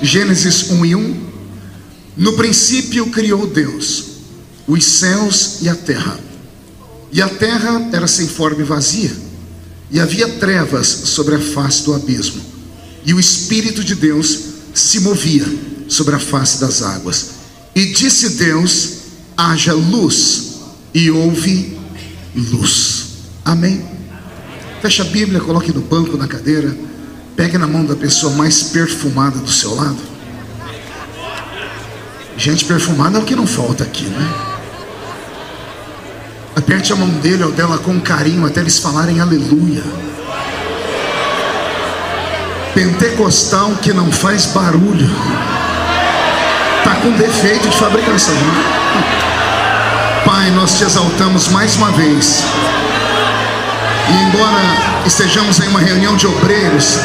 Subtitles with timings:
[0.00, 1.28] Gênesis 1 e 1.
[2.16, 4.08] No princípio criou Deus
[4.68, 6.20] os céus e a terra.
[7.10, 9.10] E a terra era sem forma e vazia,
[9.90, 12.42] e havia trevas sobre a face do abismo.
[13.04, 14.38] E o Espírito de Deus
[14.74, 15.46] se movia
[15.88, 17.30] sobre a face das águas.
[17.74, 18.90] E disse Deus:
[19.34, 20.58] haja luz,
[20.92, 21.78] e houve
[22.34, 23.06] luz.
[23.44, 23.82] Amém.
[24.82, 26.76] Feche a Bíblia, coloque no banco, na cadeira.
[27.38, 29.96] Pegue na mão da pessoa mais perfumada do seu lado.
[32.36, 34.34] Gente perfumada é o que não falta aqui, né?
[36.56, 39.84] Aperte a mão dele ou dela com carinho até eles falarem aleluia.
[42.74, 45.08] Pentecostal que não faz barulho.
[46.82, 48.34] Tá com defeito de fabricação.
[48.34, 50.22] Né?
[50.24, 52.42] Pai, nós te exaltamos mais uma vez.
[54.08, 56.98] E embora estejamos em uma reunião de obreiros,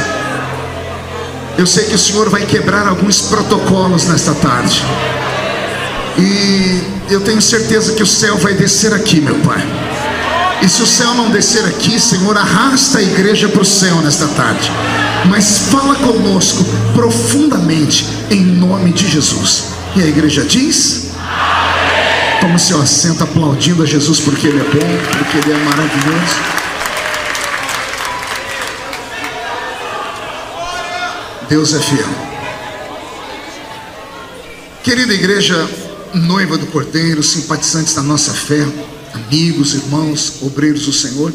[1.58, 4.84] eu sei que o Senhor vai quebrar alguns protocolos nesta tarde.
[6.18, 9.64] E eu tenho certeza que o céu vai descer aqui, meu Pai.
[10.62, 14.28] E se o céu não descer aqui, Senhor, arrasta a igreja para o céu nesta
[14.30, 14.72] tarde.
[15.26, 16.64] Mas fala conosco
[16.94, 19.66] profundamente, em nome de Jesus.
[19.96, 22.40] E a igreja diz: Amém.
[22.40, 26.36] Toma seu assento aplaudindo a Jesus porque Ele é bom, porque Ele é maravilhoso.
[31.54, 32.10] Deus é fiel.
[34.84, 35.70] Querida igreja,
[36.12, 38.66] noiva do Cordeiro, simpatizantes da nossa fé,
[39.14, 41.32] amigos, irmãos, obreiros do Senhor,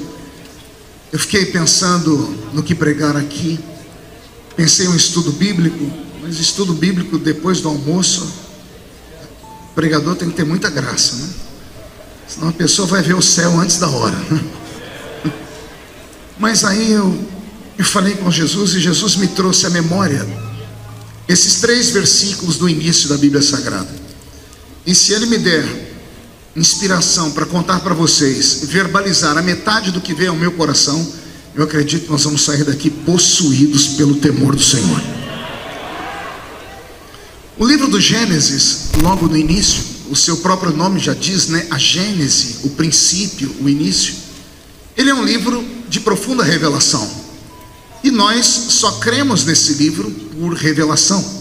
[1.13, 3.61] eu fiquei pensando no que pregar aqui.
[4.57, 5.89] Pensei em um estudo bíblico,
[6.21, 8.29] mas estudo bíblico depois do almoço,
[9.71, 11.29] o pregador tem que ter muita graça, né?
[12.27, 14.19] Senão a pessoa vai ver o céu antes da hora.
[16.41, 17.38] Mas aí eu
[17.79, 20.27] eu falei com Jesus e Jesus me trouxe à memória
[21.29, 23.95] esses três versículos do início da Bíblia Sagrada.
[24.85, 25.65] E se Ele me der
[26.57, 31.07] inspiração para contar para vocês, verbalizar a metade do que vem ao meu coração,
[31.55, 35.01] eu acredito que nós vamos sair daqui possuídos pelo temor do Senhor.
[37.57, 41.67] O livro do Gênesis, logo no início, o seu próprio nome já diz, né?
[41.71, 44.15] A Gênese, o princípio, o início.
[44.97, 47.18] Ele é um livro de profunda revelação.
[48.03, 51.39] E nós só cremos nesse livro por revelação.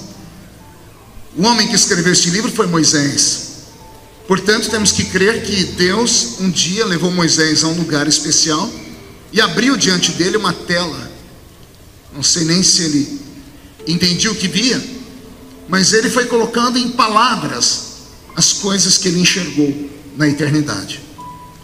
[1.35, 3.47] O homem que escreveu este livro foi Moisés.
[4.28, 8.69] Portanto, temos que crer que Deus um dia levou Moisés a um lugar especial
[9.31, 11.12] e abriu diante dele uma tela.
[12.13, 13.22] Não sei nem se ele
[13.88, 14.84] entendia o que via,
[15.69, 17.84] mas ele foi colocando em palavras
[18.35, 21.01] as coisas que ele enxergou na eternidade.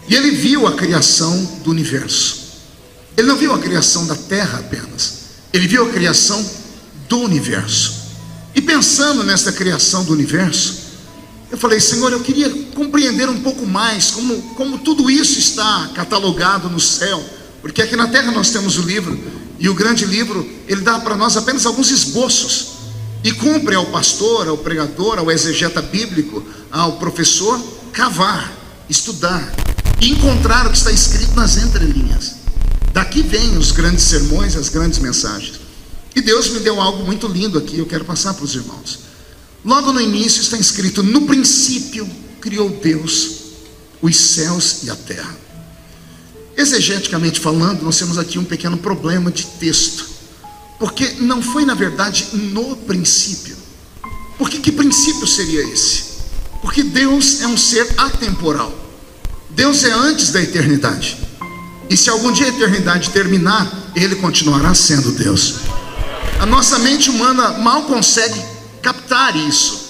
[0.07, 2.42] E ele viu a criação do universo.
[3.15, 5.13] Ele não viu a criação da terra apenas,
[5.51, 6.43] ele viu a criação
[7.07, 8.03] do universo.
[8.55, 10.83] E pensando nessa criação do universo,
[11.51, 16.69] eu falei, Senhor, eu queria compreender um pouco mais como, como tudo isso está catalogado
[16.69, 17.23] no céu,
[17.61, 19.19] porque aqui na terra nós temos o livro,
[19.59, 22.69] e o grande livro, ele dá para nós apenas alguns esboços,
[23.23, 28.51] e cumpre ao pastor, ao pregador, ao exegeta bíblico, ao professor, cavar,
[28.89, 29.53] estudar,
[30.01, 32.42] e encontrar o que está escrito nas entrelinhas.
[32.93, 35.59] Daqui vêm os grandes sermões, as grandes mensagens.
[36.15, 38.99] E Deus me deu algo muito lindo aqui, eu quero passar para os irmãos.
[39.65, 42.07] Logo no início está escrito: No princípio
[42.39, 43.31] criou Deus
[44.01, 45.35] os céus e a terra.
[46.55, 50.07] Exegeticamente falando, nós temos aqui um pequeno problema de texto,
[50.77, 53.57] porque não foi na verdade no princípio.
[54.37, 56.03] Porque que princípio seria esse?
[56.61, 58.73] Porque Deus é um ser atemporal.
[59.49, 61.17] Deus é antes da eternidade.
[61.89, 65.55] E se algum dia a eternidade terminar, Ele continuará sendo Deus.
[66.39, 68.39] A nossa mente humana mal consegue
[68.81, 69.83] captar isso.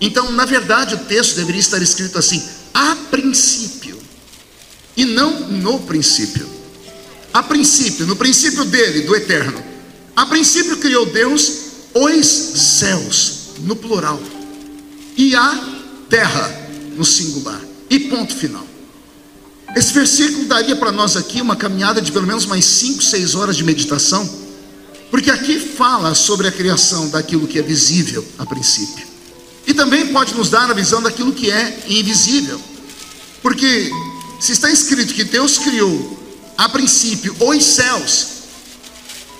[0.00, 2.42] Então, na verdade, o texto deveria estar escrito assim:
[2.74, 3.98] a princípio,
[4.96, 6.46] e não no princípio.
[7.32, 9.62] A princípio, no princípio dele, do eterno.
[10.14, 11.52] A princípio criou Deus
[11.94, 14.20] os céus, no plural,
[15.16, 15.60] e a
[16.08, 17.60] terra, no singular.
[17.88, 18.65] E ponto final.
[19.76, 23.54] Esse versículo daria para nós aqui uma caminhada de pelo menos mais 5, 6 horas
[23.54, 24.26] de meditação,
[25.10, 29.06] porque aqui fala sobre a criação daquilo que é visível a princípio,
[29.66, 32.58] e também pode nos dar a visão daquilo que é invisível,
[33.42, 33.90] porque
[34.40, 36.24] se está escrito que Deus criou
[36.56, 38.36] a princípio os céus,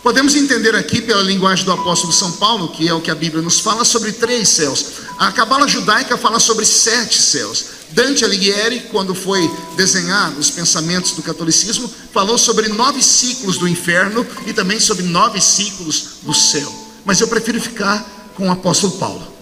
[0.02, 3.42] Podemos entender aqui, pela linguagem do apóstolo São Paulo, que é o que a Bíblia
[3.42, 4.86] nos fala, sobre três céus.
[5.18, 7.64] A cabala judaica fala sobre sete céus.
[7.90, 14.26] Dante Alighieri, quando foi desenhar os pensamentos do catolicismo, falou sobre nove ciclos do inferno
[14.46, 16.72] e também sobre nove ciclos do céu.
[17.04, 18.04] Mas eu prefiro ficar
[18.34, 19.36] com o apóstolo Paulo.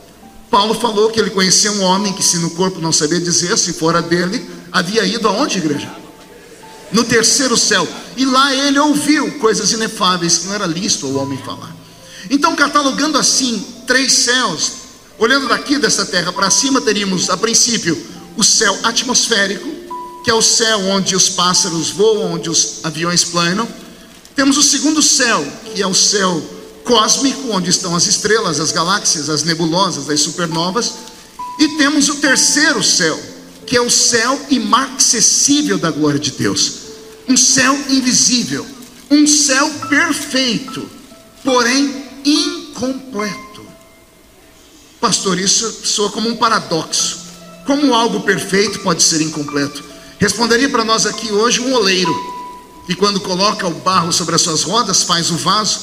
[0.50, 3.72] Paulo falou que ele conhecia um homem que, se no corpo não sabia dizer, se
[3.72, 5.90] fora dele, havia ido aonde, igreja?
[6.92, 7.88] No terceiro céu.
[8.16, 11.74] E lá ele ouviu coisas inefáveis que não era lícito o homem falar.
[12.30, 14.72] Então, catalogando assim três céus,
[15.18, 19.68] olhando daqui dessa terra para cima, teríamos a princípio o céu atmosférico,
[20.24, 23.68] que é o céu onde os pássaros voam, onde os aviões planam.
[24.34, 26.42] Temos o segundo céu, que é o céu
[26.84, 30.92] cósmico, onde estão as estrelas, as galáxias, as nebulosas, as supernovas.
[31.58, 33.20] E temos o terceiro céu,
[33.66, 36.72] que é o céu imarcessível da glória de Deus.
[37.28, 38.66] Um céu invisível,
[39.10, 40.88] um céu perfeito,
[41.42, 43.66] porém incompleto.
[45.00, 47.23] Pastor, isso soa como um paradoxo.
[47.66, 49.82] Como algo perfeito pode ser incompleto?
[50.18, 52.14] Responderia para nós aqui hoje um oleiro,
[52.86, 55.80] que quando coloca o barro sobre as suas rodas, faz o vaso,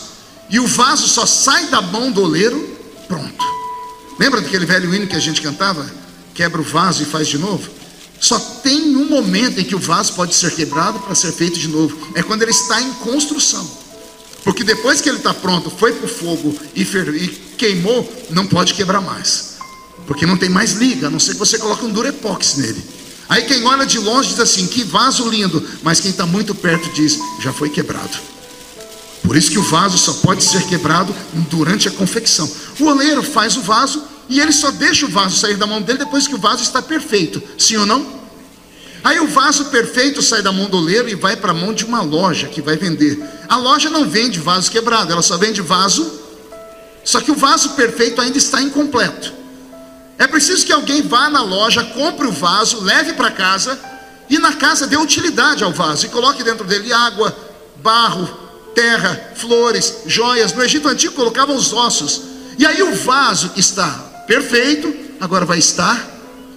[0.50, 3.46] e o vaso só sai da mão do oleiro, pronto.
[4.20, 5.90] Lembra daquele velho hino que a gente cantava?
[6.36, 7.70] Quebra o vaso e faz de novo?
[8.20, 11.68] Só tem um momento em que o vaso pode ser quebrado para ser feito de
[11.68, 11.98] novo.
[12.14, 13.68] É quando ele está em construção.
[14.44, 18.76] Porque depois que ele está pronto, foi para o fogo e, e queimou, não pode
[18.76, 19.51] quebrar mais.
[20.08, 22.84] Porque não tem mais liga, a não ser que você coloque um durepox nele.
[23.30, 26.90] Aí quem olha de longe diz assim: que vaso lindo, mas quem está muito perto
[26.94, 28.18] diz: já foi quebrado.
[29.24, 31.16] Por isso que o vaso só pode ser quebrado
[31.50, 32.52] durante a confecção.
[32.80, 36.00] O oleiro faz o vaso e ele só deixa o vaso sair da mão dele
[36.00, 37.42] depois que o vaso está perfeito.
[37.58, 38.22] Sim ou não?
[39.04, 41.86] Aí o vaso perfeito sai da mão do oleiro e vai para a mão de
[41.86, 43.24] uma loja que vai vender.
[43.48, 46.20] A loja não vende vaso quebrado, ela só vende vaso.
[47.04, 49.34] Só que o vaso perfeito ainda está incompleto.
[50.22, 53.80] É preciso que alguém vá na loja, compre o vaso, leve para casa
[54.30, 57.36] e na casa dê utilidade ao vaso e coloque dentro dele água,
[57.78, 58.28] barro,
[58.76, 60.54] terra, flores, joias.
[60.54, 62.22] No Egito Antigo colocavam os ossos.
[62.56, 63.90] E aí o vaso está
[64.28, 66.00] perfeito, agora vai estar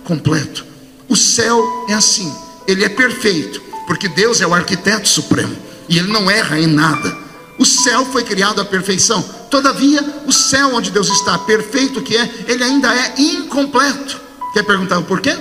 [0.05, 0.63] completo.
[1.09, 2.31] O céu é assim,
[2.69, 5.57] ele é perfeito, porque Deus é o arquiteto supremo
[5.89, 7.17] e ele não erra em nada.
[7.59, 9.23] O céu foi criado à perfeição.
[9.51, 14.21] Todavia, o céu onde Deus está, perfeito que é, ele ainda é incompleto.
[14.53, 15.37] Quer perguntar o porquê?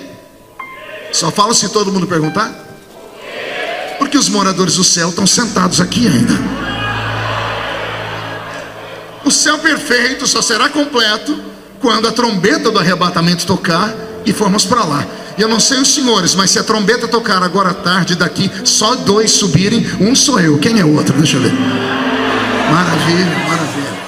[1.12, 2.51] Só fala se todo mundo perguntar.
[3.98, 6.33] Porque os moradores do céu estão sentados aqui ainda.
[9.25, 11.39] O céu perfeito só será completo
[11.80, 13.94] quando a trombeta do arrebatamento tocar
[14.25, 15.06] e formos para lá.
[15.38, 18.96] Eu não sei os senhores, mas se a trombeta tocar agora à tarde daqui, só
[18.96, 20.60] dois subirem, um sou eu.
[20.60, 21.18] Quem é o outro?
[21.18, 21.54] Deixa eu ver.
[22.72, 24.04] Maravilha, maravilha.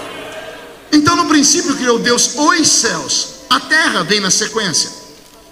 [0.91, 3.27] Então, no princípio, criou Deus os céus.
[3.50, 4.89] A terra vem na sequência.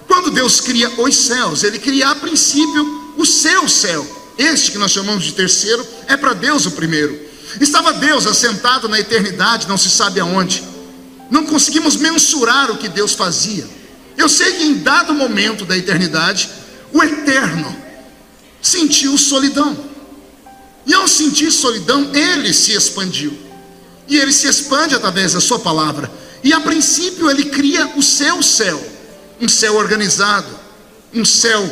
[0.08, 4.06] Quando Deus cria os céus, Ele cria a princípio o seu céu.
[4.38, 7.20] Este que nós chamamos de terceiro é para Deus o primeiro.
[7.60, 10.64] Estava Deus assentado na eternidade, não se sabe aonde.
[11.30, 13.68] Não conseguimos mensurar o que Deus fazia.
[14.18, 16.50] Eu sei que em dado momento da eternidade,
[16.92, 17.76] o eterno
[18.62, 19.78] sentiu solidão.
[20.86, 23.38] E ao sentir solidão, ele se expandiu.
[24.08, 26.12] E ele se expande através da sua palavra.
[26.44, 28.82] E a princípio ele cria o seu céu,
[29.40, 30.60] um céu organizado,
[31.14, 31.72] um céu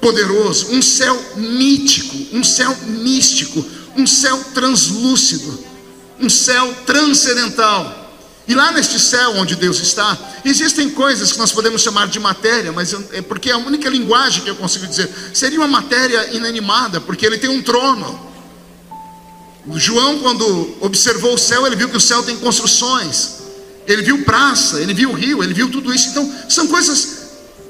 [0.00, 3.64] poderoso, um céu mítico, um céu místico,
[3.96, 5.62] um céu translúcido,
[6.18, 7.97] um céu transcendental.
[8.48, 12.72] E lá neste céu onde Deus está, existem coisas que nós podemos chamar de matéria,
[12.72, 17.26] mas é porque a única linguagem que eu consigo dizer seria uma matéria inanimada, porque
[17.26, 18.26] ele tem um trono.
[19.74, 23.34] João, quando observou o céu, ele viu que o céu tem construções,
[23.86, 26.08] ele viu praça, ele viu rio, ele viu tudo isso.
[26.08, 27.18] Então, são coisas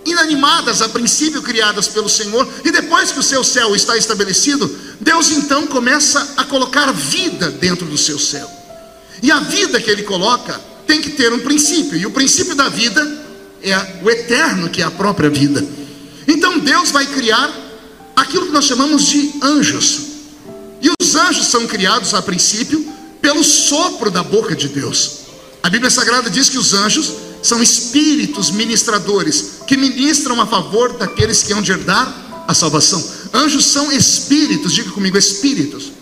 [0.07, 5.33] inanimadas a princípio criadas pelo Senhor, e depois que o seu céu está estabelecido, Deus
[5.33, 8.49] então começa a colocar vida dentro do seu céu.
[9.23, 12.69] E a vida que ele coloca tem que ter um princípio, e o princípio da
[12.69, 13.27] vida
[13.63, 15.65] é o eterno, que é a própria vida.
[16.27, 17.53] Então Deus vai criar
[18.17, 20.01] aquilo que nós chamamos de anjos.
[20.81, 22.87] E os anjos são criados a princípio
[23.21, 25.19] pelo sopro da boca de Deus.
[25.63, 31.43] A Bíblia Sagrada diz que os anjos são espíritos ministradores que ministram a favor daqueles
[31.43, 33.05] que hão de herdar a salvação.
[33.33, 35.93] Anjos são espíritos, diga comigo, espíritos.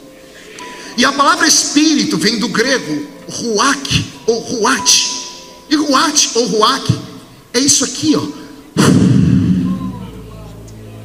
[0.96, 5.26] E a palavra espírito vem do grego ruach ou ruach.
[5.68, 6.98] E ruach ou ruach
[7.52, 8.26] é isso aqui, ó.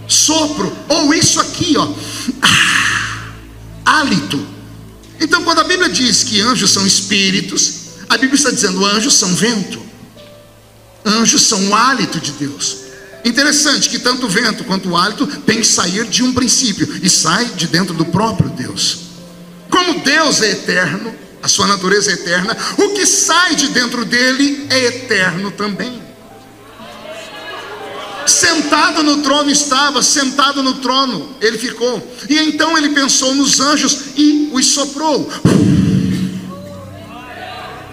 [0.07, 1.87] Sopro, ou isso aqui, ó.
[2.41, 3.31] Ah,
[3.85, 4.45] hálito.
[5.19, 7.73] Então, quando a Bíblia diz que anjos são espíritos,
[8.09, 9.81] a Bíblia está dizendo anjos são vento.
[11.05, 12.77] Anjos são o hálito de Deus.
[13.23, 17.09] Interessante que tanto o vento quanto o hálito tem que sair de um princípio e
[17.09, 19.10] sai de dentro do próprio Deus.
[19.71, 22.55] Como Deus é eterno, A sua natureza é eterna.
[22.77, 26.01] O que sai de dentro dele é eterno também.
[28.27, 32.15] Sentado no trono estava, sentado no trono ele ficou.
[32.29, 35.27] E então ele pensou nos anjos e os soprou.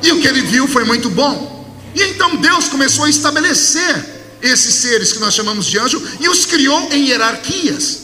[0.02, 1.74] E o que ele viu foi muito bom.
[1.94, 6.44] E então Deus começou a estabelecer esses seres que nós chamamos de anjo e os
[6.44, 8.00] criou em hierarquias.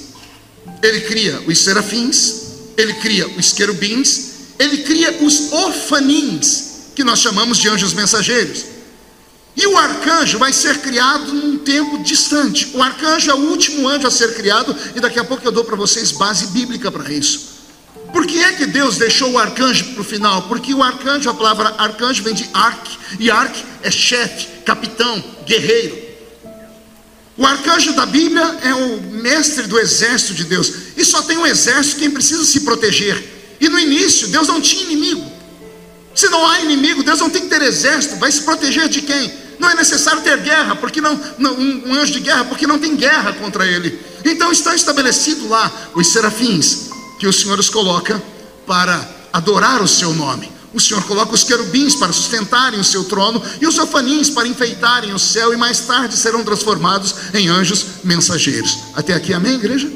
[0.82, 2.43] Ele cria os serafins,
[2.76, 8.64] ele cria os querubins, ele cria os orfanins, que nós chamamos de anjos mensageiros.
[9.56, 12.70] E o arcanjo vai ser criado num tempo distante.
[12.74, 15.64] O arcanjo é o último anjo a ser criado, e daqui a pouco eu dou
[15.64, 17.54] para vocês base bíblica para isso.
[18.12, 20.42] Por que é que Deus deixou o arcanjo para o final?
[20.42, 22.88] Porque o arcanjo, a palavra arcanjo vem de arc,
[23.18, 26.03] e arc é chefe, capitão, guerreiro.
[27.36, 31.46] O arcanjo da Bíblia é o mestre do exército de Deus, e só tem um
[31.46, 33.56] exército quem precisa se proteger.
[33.60, 35.32] E no início, Deus não tinha inimigo.
[36.14, 39.32] Se não há inimigo, Deus não tem que ter exército, vai se proteger de quem?
[39.58, 42.78] Não é necessário ter guerra, porque não, não um, um anjo de guerra, porque não
[42.78, 43.98] tem guerra contra ele.
[44.24, 48.22] Então está estabelecido lá os serafins que o Senhor os coloca
[48.66, 50.53] para adorar o seu nome.
[50.74, 55.14] O Senhor coloca os querubins para sustentarem o seu trono e os ofanins para enfeitarem
[55.14, 58.78] o céu e mais tarde serão transformados em anjos mensageiros.
[58.92, 59.88] Até aqui, amém, igreja?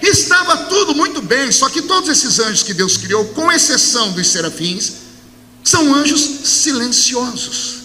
[0.00, 4.28] Estava tudo muito bem, só que todos esses anjos que Deus criou, com exceção dos
[4.28, 4.92] serafins,
[5.64, 7.82] são anjos silenciosos.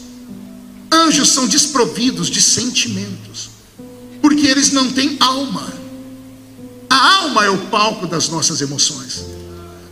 [0.92, 3.50] Anjos são desprovidos de sentimentos,
[4.22, 5.74] porque eles não têm alma.
[6.90, 9.37] A alma é o palco das nossas emoções.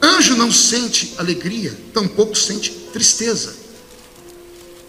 [0.02, 3.66] Anjo não sente alegria, tampouco sente tristeza.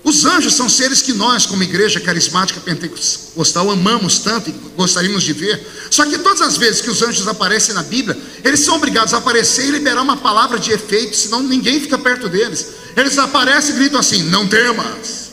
[0.06, 5.32] Os anjos são seres que nós, como igreja carismática pentecostal, amamos tanto e gostaríamos de
[5.32, 5.66] ver.
[5.90, 9.16] Só que todas as vezes que os anjos aparecem na Bíblia, eles são obrigados a
[9.16, 12.68] aparecer e liberar uma palavra de efeito, senão ninguém fica perto deles.
[12.96, 15.32] Eles aparecem e gritam assim: Não temas.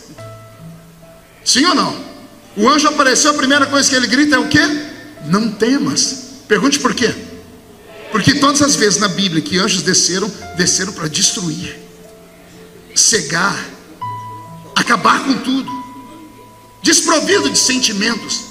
[1.46, 2.04] Sim ou não?
[2.58, 4.68] O anjo apareceu, a primeira coisa que ele grita é o quê?
[5.28, 6.24] Não temas.
[6.48, 7.14] Pergunte por quê?
[8.14, 11.76] Porque todas as vezes na Bíblia que anjos desceram, desceram para destruir,
[12.94, 13.60] cegar,
[14.76, 15.72] acabar com tudo,
[16.84, 18.42] desprovido de sentimentos.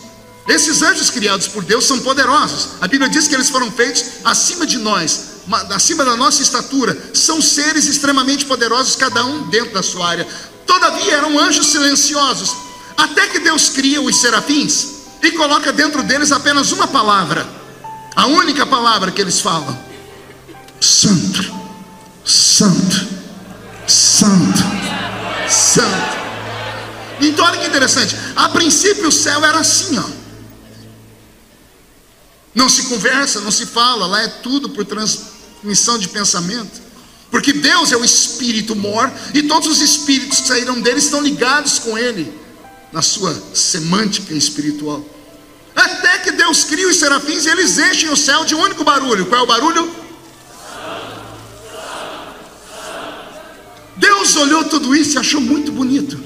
[0.49, 2.71] Esses anjos criados por Deus são poderosos.
[2.81, 5.27] A Bíblia diz que eles foram feitos acima de nós,
[5.71, 7.11] acima da nossa estatura.
[7.15, 10.27] São seres extremamente poderosos, cada um dentro da sua área.
[10.67, 12.53] Todavia eram anjos silenciosos,
[12.97, 14.89] até que Deus cria os serafins
[15.23, 17.62] e coloca dentro deles apenas uma palavra,
[18.15, 19.79] a única palavra que eles falam:
[20.81, 21.55] Santo,
[22.25, 23.09] Santo,
[23.87, 24.63] Santo,
[25.49, 26.23] Santo.
[27.21, 28.17] Então olha que interessante.
[28.35, 30.23] A princípio o céu era assim, ó.
[32.55, 36.83] Não se conversa, não se fala, lá é tudo por transmissão de pensamento.
[37.31, 41.79] Porque Deus é o espírito mor e todos os espíritos que saíram dele estão ligados
[41.79, 42.31] com ele
[42.93, 45.03] na sua semântica espiritual.
[45.75, 49.27] Até que Deus cria os serafins e eles enchem o céu de um único barulho.
[49.27, 50.03] Qual é o barulho?
[53.97, 56.19] Deus olhou tudo isso e achou muito bonito.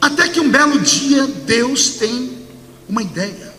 [0.00, 2.46] Até que um belo dia Deus tem
[2.88, 3.54] uma ideia.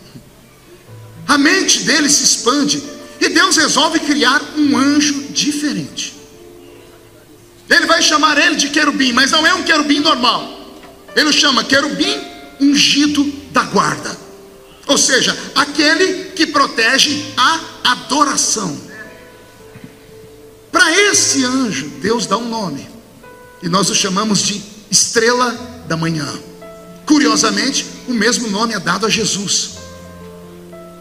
[1.26, 2.82] A mente dele se expande
[3.20, 6.14] e Deus resolve criar um anjo diferente.
[7.68, 10.58] Ele vai chamar ele de querubim, mas não é um querubim normal.
[11.14, 12.18] Ele o chama querubim
[12.60, 14.27] ungido da guarda.
[14.88, 18.76] Ou seja, aquele que protege a adoração.
[20.72, 22.88] Para esse anjo, Deus dá um nome.
[23.62, 25.50] E nós o chamamos de estrela
[25.86, 26.26] da manhã.
[27.04, 29.72] Curiosamente, o mesmo nome é dado a Jesus.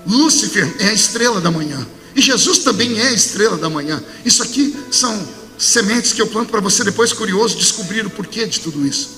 [0.06, 1.86] Lúcifer é a estrela da manhã.
[2.16, 4.04] E Jesus também é a estrela da manhã.
[4.26, 5.28] Isso aqui são
[5.58, 9.18] sementes que eu planto para você depois, curioso, descobrir o porquê de tudo isso.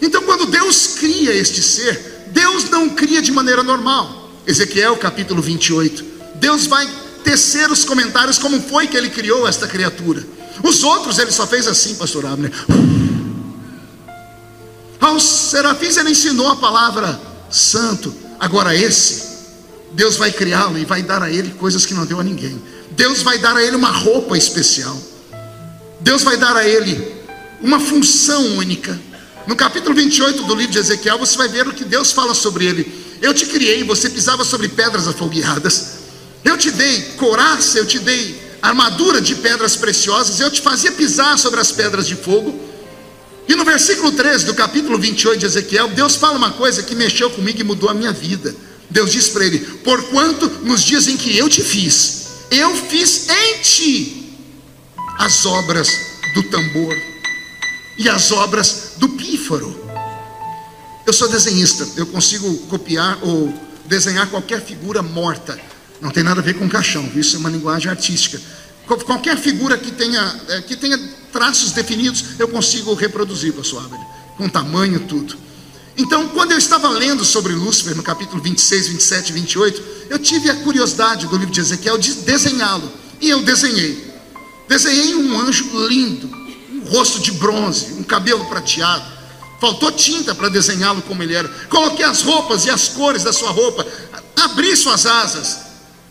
[0.00, 4.30] Então, quando Deus cria este ser, Deus não cria de maneira normal.
[4.46, 6.04] Ezequiel capítulo 28.
[6.36, 6.88] Deus vai
[7.24, 10.24] tecer os comentários como foi que ele criou esta criatura.
[10.62, 12.52] Os outros ele só fez assim, pastor Abner.
[15.00, 17.20] Aos serafins ele ensinou a palavra
[17.50, 18.14] santo.
[18.40, 19.22] Agora esse,
[19.92, 22.60] Deus vai criá-lo e vai dar a ele coisas que não deu a ninguém.
[22.92, 24.96] Deus vai dar a ele uma roupa especial.
[26.00, 27.16] Deus vai dar a ele
[27.60, 28.98] uma função única.
[29.48, 32.66] No capítulo 28 do livro de Ezequiel, você vai ver o que Deus fala sobre
[32.66, 33.16] ele.
[33.22, 36.00] Eu te criei, você pisava sobre pedras afogueadas.
[36.44, 41.38] Eu te dei coraça, eu te dei armadura de pedras preciosas, eu te fazia pisar
[41.38, 42.60] sobre as pedras de fogo.
[43.48, 47.30] E no versículo 13 do capítulo 28 de Ezequiel, Deus fala uma coisa que mexeu
[47.30, 48.54] comigo e mudou a minha vida.
[48.90, 53.62] Deus diz para ele: Porquanto nos dias em que eu te fiz, eu fiz em
[53.62, 54.30] ti
[55.18, 55.88] as obras
[56.34, 56.94] do tambor
[57.98, 59.76] e as obras do pífaro.
[61.04, 63.52] Eu sou desenhista, eu consigo copiar ou
[63.86, 65.58] desenhar qualquer figura morta.
[66.00, 68.40] Não tem nada a ver com caixão, isso é uma linguagem artística.
[68.86, 70.98] Qualquer figura que tenha, é, que tenha
[71.32, 74.00] traços definidos, eu consigo reproduzir, pastor Abel,
[74.36, 75.36] com tamanho, tudo.
[75.96, 80.48] Então, quando eu estava lendo sobre Lúcifer, no capítulo 26, 27 e 28, eu tive
[80.48, 82.90] a curiosidade do livro de Ezequiel de desenhá-lo.
[83.20, 84.08] E eu desenhei.
[84.68, 86.30] Desenhei um anjo lindo,
[86.88, 89.18] rosto de bronze, um cabelo prateado.
[89.60, 91.48] Faltou tinta para desenhá-lo como ele era.
[91.68, 93.86] Coloquei as roupas e as cores da sua roupa.
[94.36, 95.68] Abri suas asas.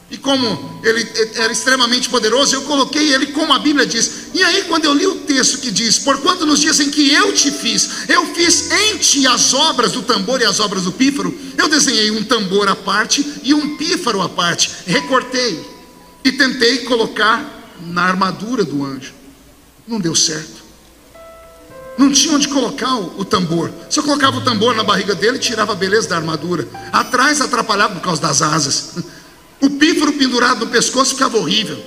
[0.10, 1.05] E como ele
[1.36, 4.27] era extremamente poderoso, eu coloquei ele como a Bíblia diz.
[4.34, 7.34] E aí, quando eu li o texto que diz: Porquanto nos dias em que eu
[7.34, 11.38] te fiz, eu fiz em ti as obras do tambor e as obras do pífaro,
[11.57, 14.72] eu desenhei um tambor à parte e um pífaro à parte.
[14.86, 15.60] Recortei
[16.24, 19.13] e tentei colocar na armadura do anjo.
[19.86, 20.56] Não deu certo.
[21.98, 23.72] Não tinha onde colocar o, tambor.
[23.89, 26.68] Se eu colocava o tambor na barriga dele, tirava a beleza da armadura.
[26.92, 28.96] Atrás atrapalhava por causa das asas.
[29.60, 31.84] O pífaro pendurado no pescoço ficava horrível.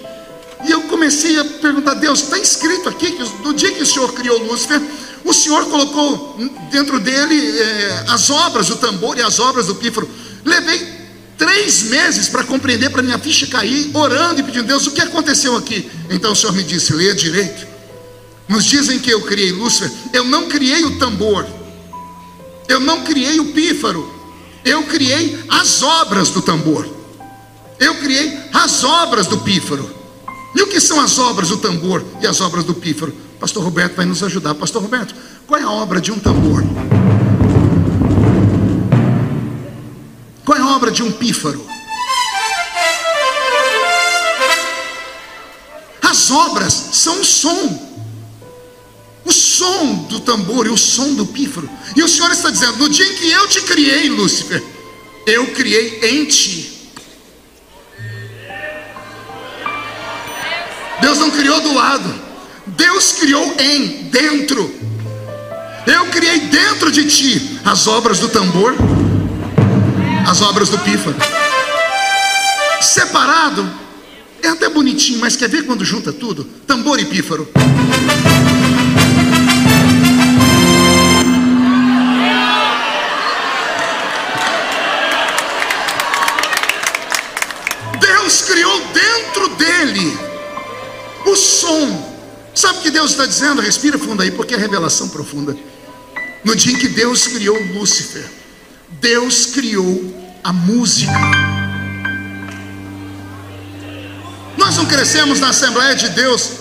[0.66, 4.12] E eu comecei a perguntar: Deus, está escrito aqui que no dia que o Senhor
[4.12, 4.82] criou Lúcifer,
[5.24, 6.36] o Senhor colocou
[6.72, 10.10] dentro dele é, as obras do tambor e as obras do pífaro.
[10.44, 10.84] Levei
[11.38, 15.56] três meses para compreender, para minha ficha cair, orando e pedindo, Deus, o que aconteceu
[15.56, 15.90] aqui?
[16.10, 17.69] Então o Senhor me disse, leia direito.
[18.50, 21.46] Nos dizem que eu criei Lúcifer, eu não criei o tambor,
[22.68, 24.12] eu não criei o pífaro,
[24.64, 26.84] eu criei as obras do tambor,
[27.78, 29.88] eu criei as obras do pífaro.
[30.52, 33.14] E o que são as obras do tambor e as obras do pífaro?
[33.38, 34.52] Pastor Roberto vai nos ajudar.
[34.56, 35.14] Pastor Roberto,
[35.46, 36.64] qual é a obra de um tambor?
[40.44, 41.64] Qual é a obra de um pífaro?
[46.02, 47.89] As obras são o som.
[49.30, 51.70] O som do tambor e o som do pífaro.
[51.94, 54.60] E o Senhor está dizendo: no dia em que eu te criei, Lúcifer,
[55.24, 56.90] eu criei em ti.
[61.00, 62.12] Deus não criou do lado,
[62.66, 64.74] Deus criou em, dentro.
[65.86, 68.74] Eu criei dentro de ti as obras do tambor
[70.28, 71.16] as obras do pífaro.
[72.80, 73.68] Separado
[74.42, 76.44] é até bonitinho, mas quer ver quando junta tudo?
[76.66, 77.48] Tambor e pífaro.
[91.30, 92.20] O som.
[92.54, 93.62] Sabe o que Deus está dizendo?
[93.62, 95.56] Respira fundo aí, porque é revelação profunda.
[96.44, 98.28] No dia em que Deus criou Lúcifer,
[98.88, 101.12] Deus criou a música.
[104.56, 106.52] Nós não crescemos na Assembleia de Deus,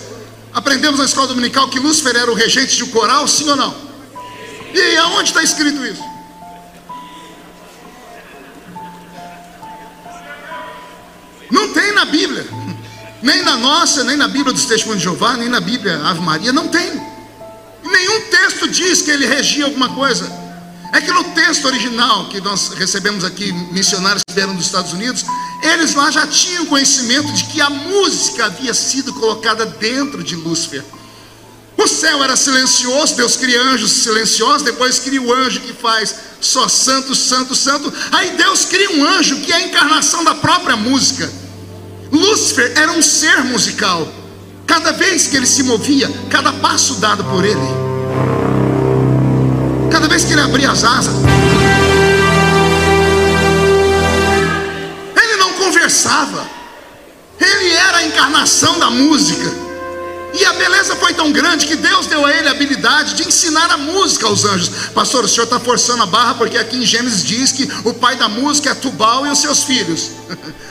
[0.52, 3.74] aprendemos na escola dominical que Lúcifer era o regente de um coral, sim ou não?
[4.72, 6.02] E aonde está escrito isso?
[11.50, 12.46] Não tem na Bíblia,
[13.22, 16.52] nem na nossa, nem na Bíblia dos Testemunhos de Jeová, nem na Bíblia Ave Maria,
[16.52, 16.90] não tem.
[17.84, 20.30] Nenhum texto diz que ele regia alguma coisa.
[20.92, 25.24] É que no texto original que nós recebemos aqui, missionários que vieram dos Estados Unidos,
[25.62, 30.82] eles lá já tinham conhecimento de que a música havia sido colocada dentro de Lúcifer.
[31.76, 36.68] O céu era silencioso, Deus cria anjos silenciosos, depois cria o anjo que faz só
[36.68, 37.92] santo, santo, santo.
[38.12, 41.30] Aí Deus cria um anjo que é a encarnação da própria música.
[42.12, 44.06] Lúcifer era um ser musical.
[44.66, 47.90] Cada vez que ele se movia, cada passo dado por ele,
[49.90, 51.14] Cada vez que ele abria as asas,
[55.20, 56.48] ele não conversava,
[57.40, 59.52] ele era a encarnação da música.
[60.32, 63.68] E a beleza foi tão grande que Deus deu a ele a habilidade de ensinar
[63.72, 64.70] a música aos anjos.
[64.94, 68.14] Pastor, o senhor está forçando a barra porque aqui em Gênesis diz que o pai
[68.14, 70.12] da música é Tubal e os seus filhos.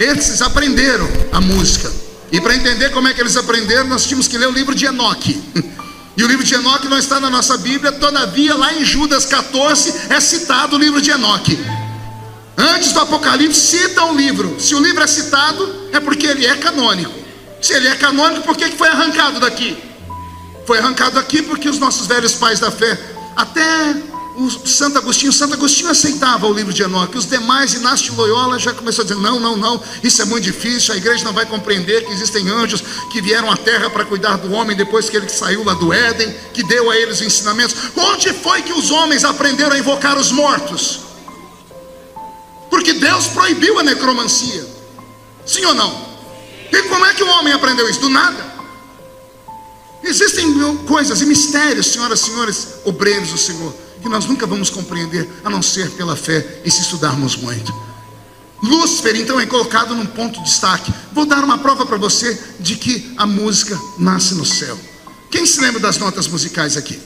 [0.00, 1.92] Eles aprenderam a música.
[2.32, 4.86] E para entender como é que eles aprenderam, nós tínhamos que ler o livro de
[4.86, 5.40] Enoque.
[6.16, 9.94] E o livro de Enoque não está na nossa Bíblia, todavia, lá em Judas 14
[10.10, 11.58] é citado o livro de Enoque.
[12.58, 14.60] Antes do Apocalipse, cita o livro.
[14.60, 17.12] Se o livro é citado, é porque ele é canônico.
[17.62, 19.78] Se ele é canônico, por que foi arrancado daqui?
[20.66, 22.98] Foi arrancado daqui porque os nossos velhos pais da fé,
[23.34, 23.94] até
[24.36, 28.58] o Santo Agostinho, Santo Agostinho aceitava o livro de Enoque, os demais, Inácio de Loyola
[28.58, 31.46] já começou a dizer: não, não, não, isso é muito difícil, a igreja não vai
[31.46, 35.28] compreender que existem anjos que vieram à terra para cuidar do homem depois que ele
[35.28, 37.74] saiu lá do Éden, que deu a eles os ensinamentos.
[37.96, 41.00] Onde foi que os homens aprenderam a invocar os mortos?
[42.70, 44.66] Porque Deus proibiu a necromancia,
[45.44, 46.08] sim ou não?
[46.72, 48.00] E como é que o homem aprendeu isso?
[48.00, 48.50] Do nada.
[50.02, 55.28] Existem coisas e mistérios, senhoras e senhores, obreiros do Senhor, que nós nunca vamos compreender
[55.44, 57.72] a não ser pela fé e se estudarmos muito.
[58.62, 60.92] Lúcifer, então, é colocado num ponto de destaque.
[61.12, 64.78] Vou dar uma prova para você de que a música nasce no céu.
[65.30, 67.00] Quem se lembra das notas musicais aqui?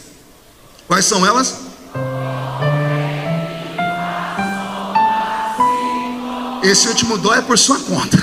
[0.87, 1.54] Quais são elas?
[6.62, 8.16] Esse último dó é por sua conta.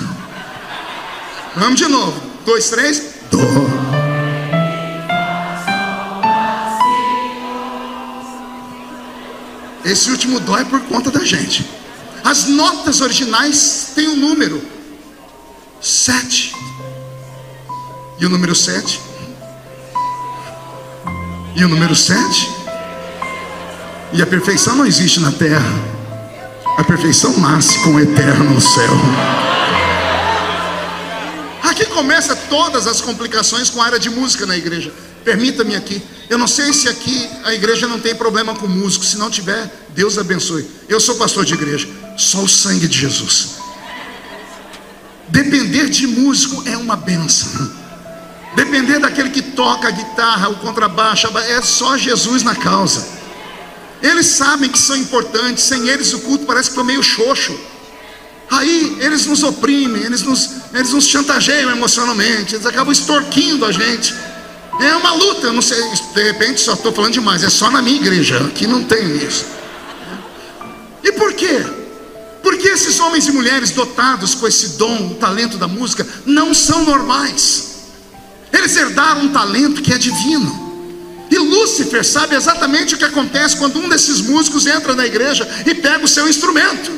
[1.55, 2.19] Vamos de novo.
[2.45, 3.03] Dois, três.
[3.29, 3.90] Dó.
[9.91, 11.69] Esse último dó é por conta da gente.
[12.23, 14.63] As notas originais têm um número
[15.81, 16.55] sete.
[18.17, 19.01] E o número sete?
[21.57, 22.49] E o número sete?
[24.13, 25.73] E a perfeição não existe na terra.
[26.77, 28.93] A perfeição nasce com o eterno no céu.
[31.63, 34.93] Aqui começa todas as complicações com a área de música na igreja.
[35.23, 36.01] Permita-me aqui.
[36.29, 39.05] Eu não sei se aqui a igreja não tem problema com músico.
[39.05, 40.65] Se não tiver, Deus abençoe.
[40.87, 41.87] Eu sou pastor de igreja.
[42.17, 43.55] Só o sangue de Jesus.
[45.27, 47.71] Depender de músico é uma benção.
[48.55, 53.07] Depender daquele que toca a guitarra, o contrabaixo, é só Jesus na causa.
[54.01, 57.57] Eles sabem que são importantes, sem eles o culto parece que foi meio xoxo.
[58.49, 64.13] Aí eles nos oprimem, eles nos, eles nos chantageiam emocionalmente, eles acabam extorquindo a gente.
[64.81, 65.79] É uma luta, eu não sei,
[66.15, 69.45] de repente só estou falando demais, é só na minha igreja, aqui não tem isso.
[71.03, 71.63] E por quê?
[72.41, 76.83] Porque esses homens e mulheres dotados com esse dom, o talento da música, não são
[76.83, 77.75] normais.
[78.51, 80.71] Eles herdaram um talento que é divino.
[81.29, 85.75] E Lúcifer sabe exatamente o que acontece quando um desses músicos entra na igreja e
[85.75, 86.91] pega o seu instrumento.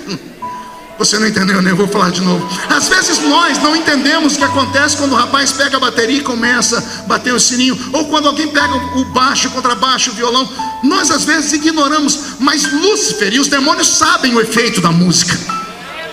[0.97, 1.71] Você não entendeu, né?
[1.71, 2.47] Eu vou falar de novo.
[2.69, 6.21] Às vezes nós não entendemos o que acontece quando o rapaz pega a bateria e
[6.21, 10.47] começa a bater o sininho, ou quando alguém pega o baixo, o contrabaixo, o violão.
[10.83, 15.37] Nós às vezes ignoramos, mas Lúcifer e os demônios sabem o efeito da música.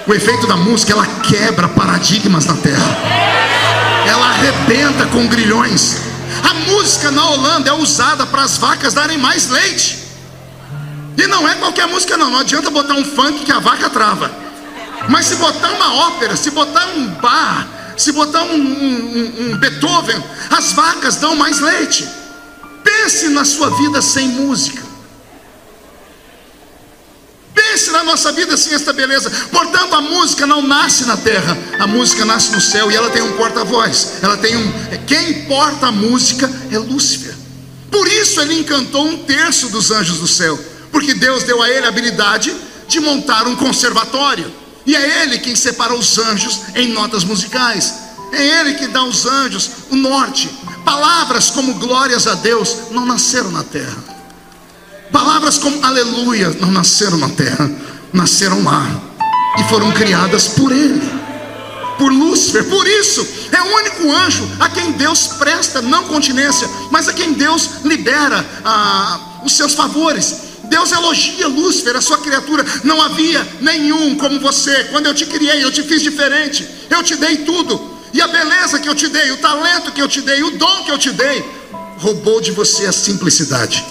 [0.06, 2.98] O efeito da música, ela quebra paradigmas na terra.
[4.06, 5.98] Ela arrebenta com grilhões.
[6.42, 9.98] A música na Holanda é usada para as vacas darem mais leite.
[11.18, 12.30] E não é qualquer música, não.
[12.30, 14.49] Não adianta botar um funk que a vaca trava.
[15.08, 20.22] Mas se botar uma ópera, se botar um bar, se botar um, um, um Beethoven,
[20.50, 22.08] as vacas dão mais leite.
[22.82, 24.82] Pense na sua vida sem música.
[27.54, 29.30] Pense na nossa vida sem esta beleza.
[29.50, 33.22] Portanto, a música não nasce na terra, a música nasce no céu e ela tem
[33.22, 34.18] um porta-voz.
[34.22, 34.72] Ela tem um.
[35.06, 37.34] Quem porta a música é Lúcifer.
[37.90, 40.58] Por isso ele encantou um terço dos anjos do céu,
[40.92, 42.54] porque Deus deu a ele a habilidade
[42.86, 44.59] de montar um conservatório.
[44.86, 47.94] E é ele quem separa os anjos em notas musicais.
[48.32, 50.48] É ele que dá aos anjos o norte.
[50.84, 54.20] Palavras como glórias a Deus não nasceram na terra.
[55.12, 57.70] Palavras como aleluia não nasceram na terra,
[58.12, 58.86] nasceram lá
[59.58, 61.02] e foram criadas por Ele,
[61.98, 62.64] por Lúcifer.
[62.68, 67.32] Por isso, é o único anjo a quem Deus presta não continência, mas a quem
[67.32, 70.49] Deus libera ah, os seus favores.
[70.70, 72.64] Deus elogia Lúcifer, a sua criatura.
[72.84, 74.84] Não havia nenhum como você.
[74.84, 76.66] Quando eu te criei, eu te fiz diferente.
[76.88, 77.98] Eu te dei tudo.
[78.14, 80.84] E a beleza que eu te dei, o talento que eu te dei, o dom
[80.84, 81.44] que eu te dei,
[81.98, 83.84] roubou de você a simplicidade.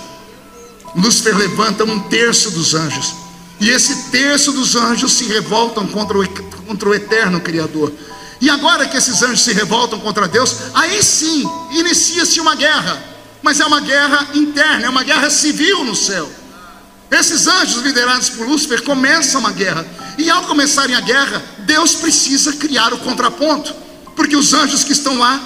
[0.95, 3.13] Lúcifer levanta um terço dos anjos.
[3.59, 6.27] E esse terço dos anjos se revoltam contra o,
[6.65, 7.91] contra o eterno Criador.
[8.39, 13.03] E agora que esses anjos se revoltam contra Deus, aí sim inicia-se uma guerra.
[13.41, 16.38] Mas é uma guerra interna, é uma guerra civil no céu.
[17.11, 19.85] Esses anjos liderados por Lúcifer começam a guerra.
[20.17, 23.73] E ao começarem a guerra, Deus precisa criar o contraponto.
[24.15, 25.41] Porque os anjos que estão lá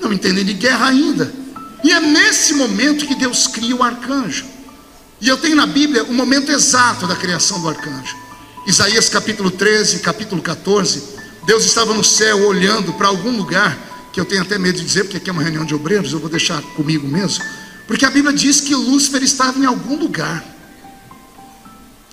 [0.00, 1.32] não entendem de guerra ainda.
[1.82, 4.44] E é nesse momento que Deus cria o arcanjo.
[5.20, 8.16] E eu tenho na Bíblia o momento exato da criação do arcanjo.
[8.66, 11.02] Isaías capítulo 13, capítulo 14.
[11.44, 13.76] Deus estava no céu olhando para algum lugar,
[14.12, 16.18] que eu tenho até medo de dizer, porque aqui é uma reunião de obreiros, eu
[16.18, 17.44] vou deixar comigo mesmo.
[17.86, 20.44] Porque a Bíblia diz que Lúcifer estava em algum lugar.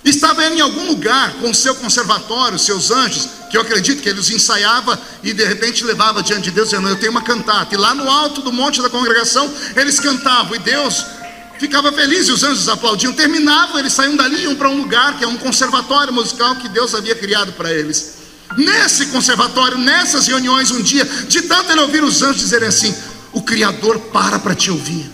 [0.08, 4.18] Estava em algum lugar com o seu conservatório, seus anjos, que eu acredito que ele
[4.18, 7.74] os ensaiava e de repente levava diante de Deus, dizendo: Eu tenho uma cantata.
[7.74, 11.04] E lá no alto do monte da congregação, eles cantavam, e Deus
[11.58, 13.12] ficava feliz e os anjos aplaudiam.
[13.12, 16.94] Terminavam, eles saíam dali, iam para um lugar que é um conservatório musical que Deus
[16.94, 18.14] havia criado para eles.
[18.56, 22.94] Nesse conservatório, nessas reuniões, um dia, de tanto ele ouvir os anjos dizerem assim:
[23.30, 25.10] O Criador para para te ouvir.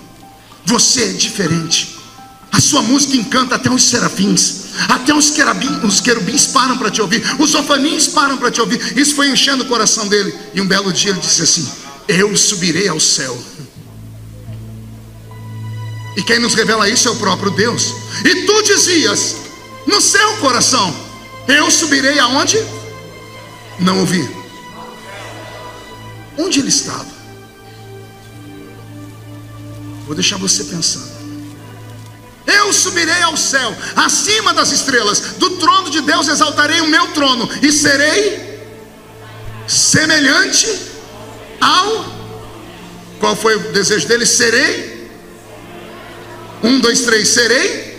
[0.64, 1.98] Você é diferente.
[2.52, 7.00] A sua música encanta até os serafins, até os querubins, os querubins param para te
[7.00, 8.98] ouvir, os ofanins param para te ouvir.
[8.98, 10.34] Isso foi enchendo o coração dele.
[10.52, 11.68] E um belo dia ele disse assim:
[12.08, 13.36] Eu subirei ao céu
[16.16, 17.94] E quem nos revela isso é o próprio Deus.
[18.24, 19.36] E tu dizias
[19.86, 20.94] no seu coração:
[21.48, 22.58] Eu subirei aonde?
[23.80, 24.28] Não ouvi.
[26.38, 27.06] Onde ele estava?
[30.06, 31.13] Vou deixar você pensando.
[32.74, 37.72] Subirei ao céu, acima das estrelas, do trono de Deus exaltarei o meu trono e
[37.72, 38.54] serei
[39.66, 40.68] semelhante
[41.60, 42.14] ao.
[43.20, 44.26] Qual foi o desejo dele?
[44.26, 45.08] Serei.
[46.62, 47.94] Um, dois, três, serei.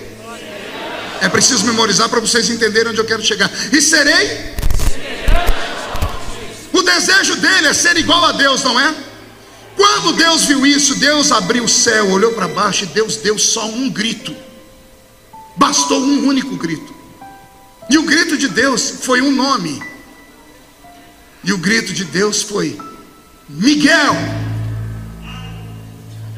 [1.21, 3.49] É preciso memorizar para vocês entenderem onde eu quero chegar.
[3.71, 4.55] E serei.
[6.73, 8.93] O desejo dele é ser igual a Deus, não é?
[9.75, 13.65] Quando Deus viu isso, Deus abriu o céu, olhou para baixo e Deus deu só
[13.65, 14.35] um grito.
[15.55, 16.93] Bastou um único grito.
[17.89, 19.81] E o grito de Deus foi um nome.
[21.43, 22.77] E o grito de Deus foi
[23.47, 24.15] Miguel.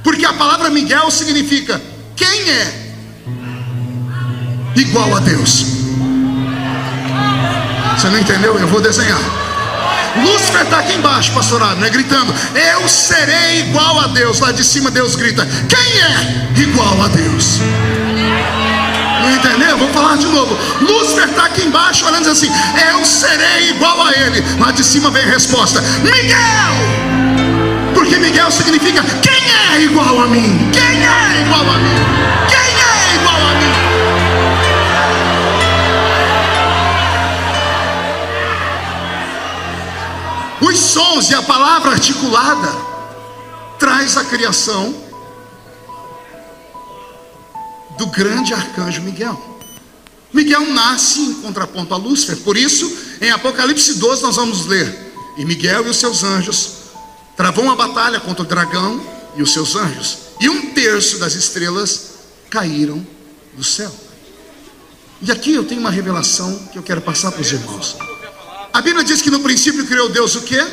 [0.04, 1.82] Porque a palavra Miguel significa
[2.16, 2.94] quem é
[4.76, 5.66] igual a Deus.
[7.98, 8.58] Você não entendeu?
[8.60, 9.20] Eu vou desenhar.
[10.24, 11.90] Lúcifer está aqui embaixo, pastorado, né?
[11.90, 12.34] Gritando:
[12.74, 14.40] Eu serei igual a Deus.
[14.40, 17.60] Lá de cima Deus grita: Quem é igual a Deus?
[19.28, 19.78] Não entendeu?
[19.78, 20.58] Vou falar de novo.
[20.80, 22.50] Lúcifer está aqui embaixo olhando assim:
[22.90, 24.42] Eu serei igual a ele.
[24.58, 26.78] Lá de cima vem a resposta: Miguel!
[27.94, 29.34] Porque Miguel significa quem
[29.74, 30.72] é igual a mim?
[30.72, 32.06] Quem é igual a mim?
[32.48, 33.74] Quem é igual a mim?
[40.62, 42.74] Os sons e a palavra articulada
[43.78, 45.07] traz a criação
[47.98, 49.58] do grande arcanjo Miguel.
[50.34, 55.46] Miguel nasce em contraponto a Lúcifer, por isso, em Apocalipse 12 nós vamos ler: E
[55.46, 56.74] Miguel e os seus anjos
[57.36, 59.02] travou uma batalha contra o dragão
[59.36, 62.12] e os seus anjos, e um terço das estrelas
[62.50, 63.06] caíram
[63.56, 63.94] do céu.
[65.22, 67.98] E aqui eu tenho uma revelação que eu quero passar para os irmãos.
[68.72, 70.64] A Bíblia diz que no princípio criou Deus o quê?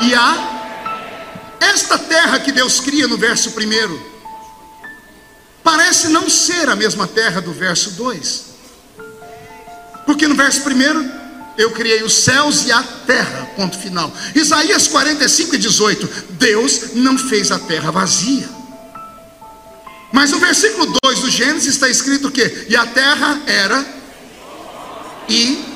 [0.00, 4.11] E a esta terra que Deus cria no verso primeiro
[5.62, 8.52] parece não ser a mesma terra do verso 2.
[10.04, 11.04] Porque no verso primeiro
[11.56, 14.12] eu criei os céus e a terra, ponto final.
[14.34, 18.48] Isaías 45 e 18, Deus não fez a terra vazia.
[20.12, 22.66] Mas no versículo 2 do Gênesis está escrito o quê?
[22.68, 24.02] E a terra era
[25.28, 25.72] e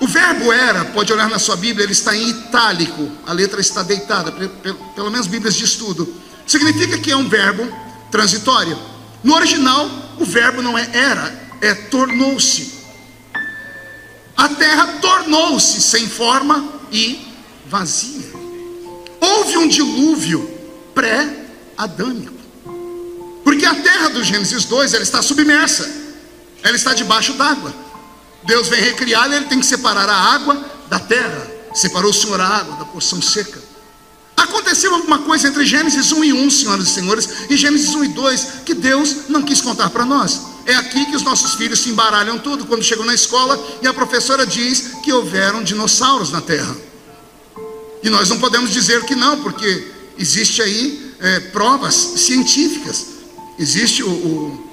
[0.00, 3.82] o verbo era, pode olhar na sua Bíblia, ele está em itálico, a letra está
[3.82, 6.12] deitada, pelo menos Bíblias de estudo.
[6.50, 7.64] Significa que é um verbo
[8.10, 8.76] transitório.
[9.22, 12.72] No original, o verbo não é era, é tornou-se.
[14.36, 17.24] A terra tornou-se sem forma e
[17.66, 18.32] vazia.
[19.20, 20.44] Houve um dilúvio
[20.92, 22.34] pré-adâmico.
[23.44, 25.88] Porque a terra do Gênesis 2, ela está submersa.
[26.64, 27.72] Ela está debaixo d'água.
[28.42, 31.46] Deus vem recriá-la, ele tem que separar a água da terra.
[31.72, 33.59] Separou o Senhor a água da porção seca.
[34.40, 38.08] Aconteceu alguma coisa entre Gênesis 1 e 1, senhoras e senhores, e Gênesis 1 e
[38.08, 40.40] 2, que Deus não quis contar para nós.
[40.64, 43.92] É aqui que os nossos filhos se embaralham tudo quando chegam na escola e a
[43.92, 46.74] professora diz que houveram dinossauros na Terra.
[48.02, 53.08] E nós não podemos dizer que não, porque existe aí é, provas científicas.
[53.58, 54.70] Existe o, o,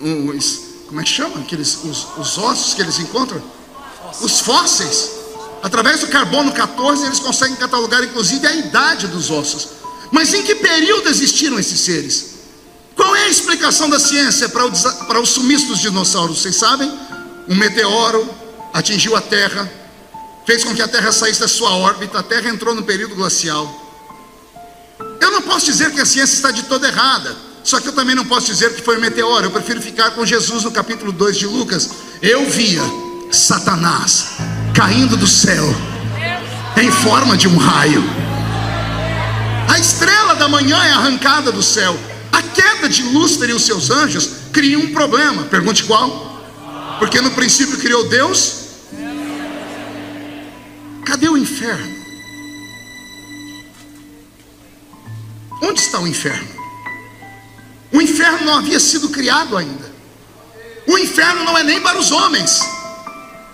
[0.00, 0.38] o
[0.86, 1.40] como é que chama?
[1.40, 3.42] Aqueles, os, os ossos que eles encontram?
[4.22, 5.17] Os fósseis.
[5.62, 9.68] Através do carbono 14, eles conseguem catalogar inclusive a idade dos ossos.
[10.10, 12.38] Mas em que período existiram esses seres?
[12.94, 14.72] Qual é a explicação da ciência para o,
[15.06, 16.40] para dos dinossauros?
[16.40, 16.90] Vocês sabem?
[17.48, 18.28] Um meteoro
[18.72, 19.70] atingiu a Terra,
[20.46, 23.86] fez com que a Terra saísse da sua órbita, a Terra entrou no período glacial.
[25.20, 27.48] Eu não posso dizer que a ciência está de toda errada.
[27.62, 30.24] Só que eu também não posso dizer que foi um meteoro, eu prefiro ficar com
[30.24, 31.90] Jesus no capítulo 2 de Lucas.
[32.22, 32.82] Eu via
[33.30, 34.38] Satanás
[34.78, 35.64] caindo do céu
[36.80, 38.00] em forma de um raio.
[39.68, 41.98] A estrela da manhã é arrancada do céu.
[42.30, 45.42] A queda de Lúcifer e os seus anjos cria um problema.
[45.46, 46.44] Pergunte qual?
[47.00, 48.66] Porque no princípio criou Deus.
[51.04, 51.96] Cadê o inferno?
[55.60, 56.48] Onde está o inferno?
[57.92, 59.92] O inferno não havia sido criado ainda.
[60.86, 62.77] O inferno não é nem para os homens.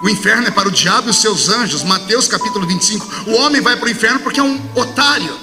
[0.04, 1.82] O inferno é para o diabo e os seus anjos.
[1.82, 3.30] Mateus capítulo 25.
[3.30, 5.34] O homem vai para o inferno porque é um otário.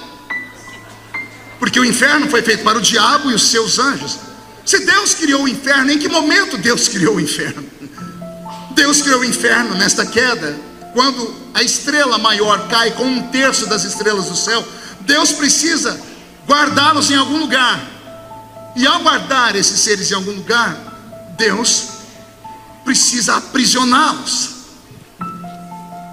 [1.58, 4.20] Porque o inferno foi feito para o diabo e os seus anjos.
[4.64, 7.68] Se Deus criou o inferno, em que momento Deus criou o inferno?
[8.76, 10.56] Deus criou o inferno nesta queda,
[10.94, 14.64] quando a estrela maior cai com um terço das estrelas do céu.
[15.00, 16.00] Deus precisa
[16.48, 17.82] guardá-los em algum lugar.
[18.76, 20.78] E ao guardar esses seres em algum lugar,
[21.36, 22.02] Deus
[22.84, 24.51] precisa aprisioná-los.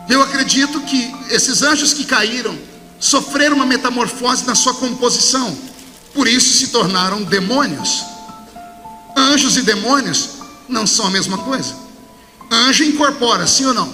[0.09, 2.59] Eu acredito que esses anjos que caíram
[2.99, 5.57] sofreram uma metamorfose na sua composição,
[6.15, 8.03] por isso se tornaram demônios.
[9.17, 10.31] Anjos e demônios
[10.69, 11.75] não são a mesma coisa.
[12.51, 13.93] Anjo incorpora, sim ou não?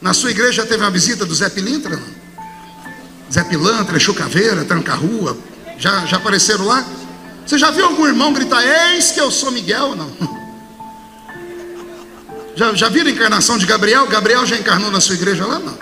[0.00, 1.96] Na sua igreja teve uma visita do Zé Pilintra?
[1.96, 2.20] Não?
[3.32, 5.38] Zé Pilantra, Chucaveira, Tranca-Rua,
[5.78, 6.84] já, já apareceram lá?
[7.46, 9.94] Você já viu algum irmão gritar, eis que eu sou Miguel?
[9.94, 10.10] Não.
[12.56, 14.06] Já, já viram a encarnação de Gabriel?
[14.06, 15.58] Gabriel já encarnou na sua igreja lá?
[15.58, 15.78] Não.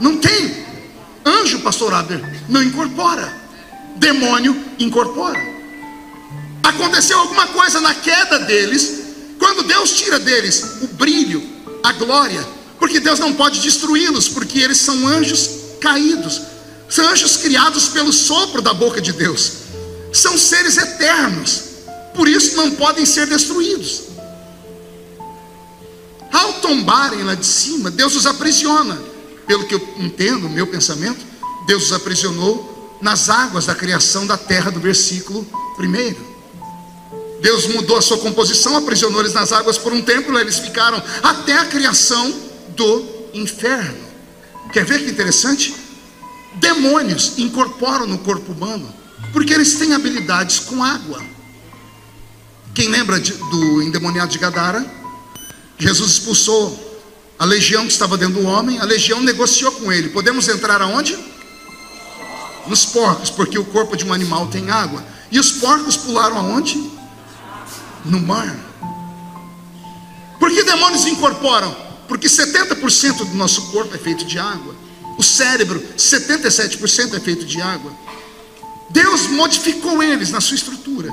[0.00, 0.66] Não tem.
[1.24, 3.32] Anjo, pastor Ader, não incorpora.
[3.96, 5.38] Demônio incorpora.
[6.62, 9.02] Aconteceu alguma coisa na queda deles,
[9.38, 11.42] quando Deus tira deles o brilho,
[11.82, 12.46] a glória,
[12.78, 16.40] porque Deus não pode destruí-los, porque eles são anjos caídos,
[16.88, 19.52] são anjos criados pelo sopro da boca de Deus,
[20.12, 21.62] são seres eternos,
[22.14, 24.11] por isso não podem ser destruídos.
[26.32, 28.98] Ao tombarem lá de cima, Deus os aprisiona.
[29.46, 31.24] Pelo que eu entendo, meu pensamento,
[31.66, 35.46] Deus os aprisionou nas águas da criação da terra, do versículo
[35.78, 36.32] 1.
[37.42, 41.58] Deus mudou a sua composição, aprisionou eles nas águas por um tempo, eles ficaram até
[41.58, 42.32] a criação
[42.76, 43.98] do inferno.
[44.72, 45.74] Quer ver que interessante?
[46.54, 48.92] Demônios incorporam no corpo humano,
[49.32, 51.20] porque eles têm habilidades com água.
[52.74, 55.01] Quem lembra de, do endemoniado de Gadara?
[55.78, 56.92] Jesus expulsou
[57.38, 60.10] a legião que estava dentro do homem, a legião negociou com ele.
[60.10, 61.18] Podemos entrar aonde?
[62.68, 65.04] Nos porcos, porque o corpo de um animal tem água.
[65.30, 66.78] E os porcos pularam aonde?
[68.04, 68.54] No mar.
[70.38, 71.74] Por que demônios incorporam?
[72.06, 74.74] Porque 70% do nosso corpo é feito de água.
[75.18, 77.92] O cérebro, 77% é feito de água.
[78.90, 81.10] Deus modificou eles na sua estrutura,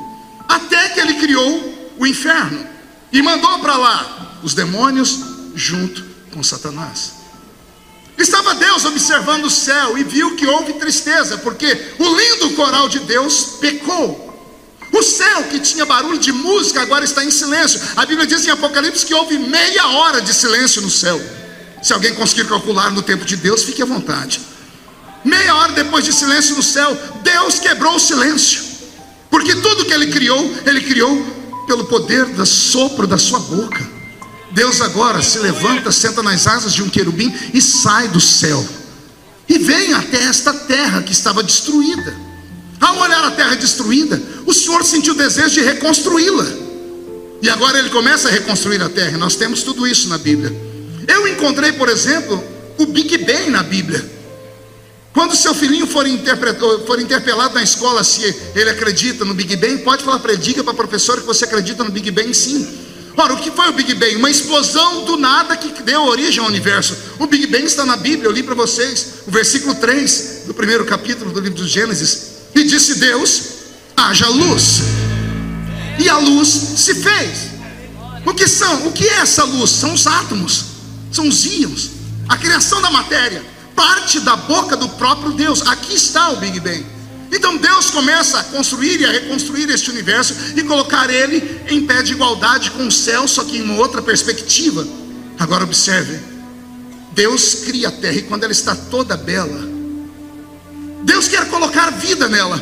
[0.48, 2.79] até que ele criou o inferno
[3.12, 5.20] e mandou para lá os demônios
[5.56, 7.20] junto com Satanás.
[8.18, 13.00] Estava Deus observando o céu e viu que houve tristeza, porque o lindo coral de
[13.00, 14.28] Deus pecou.
[14.92, 17.80] O céu que tinha barulho de música agora está em silêncio.
[17.96, 21.20] A Bíblia diz em Apocalipse que houve meia hora de silêncio no céu.
[21.82, 24.42] Se alguém conseguir calcular no tempo de Deus, fique à vontade.
[25.24, 28.64] Meia hora depois de silêncio no céu, Deus quebrou o silêncio.
[29.30, 31.39] Porque tudo que ele criou, ele criou
[31.70, 33.88] pelo poder do sopro da sua boca.
[34.50, 38.68] Deus agora se levanta, senta nas asas de um querubim e sai do céu.
[39.48, 42.18] E vem até esta terra que estava destruída.
[42.82, 46.48] Ao olhar a terra destruída, o Senhor sentiu o desejo de reconstruí-la.
[47.40, 49.20] E agora ele começa a reconstruir a terra.
[49.20, 50.52] Nós temos tudo isso na Bíblia.
[51.08, 52.44] Eu encontrei, por exemplo,
[52.80, 54.19] o Big Bang na Bíblia.
[55.14, 56.06] Quando seu filhinho for,
[56.86, 58.24] for interpelado na escola se
[58.56, 61.46] ele acredita no Big Bang, pode falar para ele, diga para a professora que você
[61.46, 62.68] acredita no Big Bang sim.
[63.18, 64.16] Ora, o que foi o Big Bang?
[64.16, 66.96] Uma explosão do nada que deu origem ao universo.
[67.18, 70.86] O Big Bang está na Bíblia, eu li para vocês, o versículo 3 do primeiro
[70.86, 72.30] capítulo do livro do Gênesis.
[72.56, 73.42] E disse Deus:
[73.98, 74.84] haja luz.
[76.00, 77.50] E a luz se fez.
[78.26, 78.88] O que são?
[78.88, 79.72] O que é essa luz?
[79.72, 80.64] São os átomos,
[81.12, 81.92] são os íons,
[82.28, 83.44] a criação da matéria,
[83.80, 85.66] parte da boca do próprio Deus.
[85.66, 86.86] Aqui está o Big Bang.
[87.32, 92.04] Então Deus começa a construir e a reconstruir este universo e colocar ele em pé
[92.04, 94.86] de igualdade com o céu, só que em uma outra perspectiva.
[95.40, 96.20] Agora observe:
[97.14, 99.62] Deus cria a terra e quando ela está toda bela,
[101.04, 102.62] Deus quer colocar vida nela.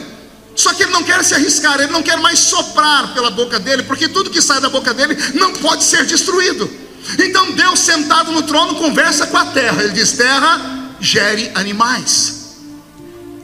[0.56, 3.84] Só que ele não quer se arriscar, ele não quer mais soprar pela boca dele,
[3.84, 6.70] porque tudo que sai da boca dele não pode ser destruído.
[7.18, 9.82] Então Deus, sentado no trono, conversa com a terra.
[9.82, 12.38] Ele diz: Terra, gere animais.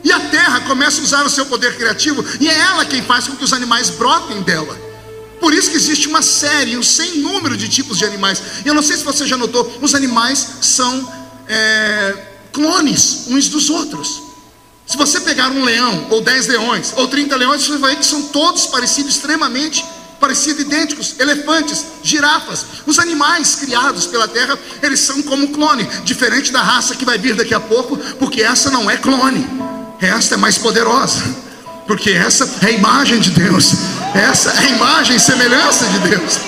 [0.02, 3.26] E a terra começa a usar o seu poder criativo, e é ela quem faz
[3.26, 4.78] com que os animais brotem dela.
[5.40, 8.42] Por isso que existe uma série, um sem número de tipos de animais.
[8.64, 11.12] E eu não sei se você já notou, os animais são
[11.48, 12.16] é,
[12.52, 14.22] clones uns dos outros.
[14.86, 18.06] Se você pegar um leão, ou dez leões, ou trinta leões, você vai ver que
[18.06, 19.84] são todos parecidos, extremamente
[20.24, 21.14] parecidos, idênticos.
[21.18, 27.04] Elefantes, girafas, os animais criados pela terra, eles são como clone, diferente da raça que
[27.04, 29.46] vai vir daqui a pouco, porque essa não é clone.
[30.00, 31.22] Esta é mais poderosa,
[31.86, 33.72] porque essa é a imagem de Deus,
[34.14, 36.38] essa é a imagem e semelhança de Deus.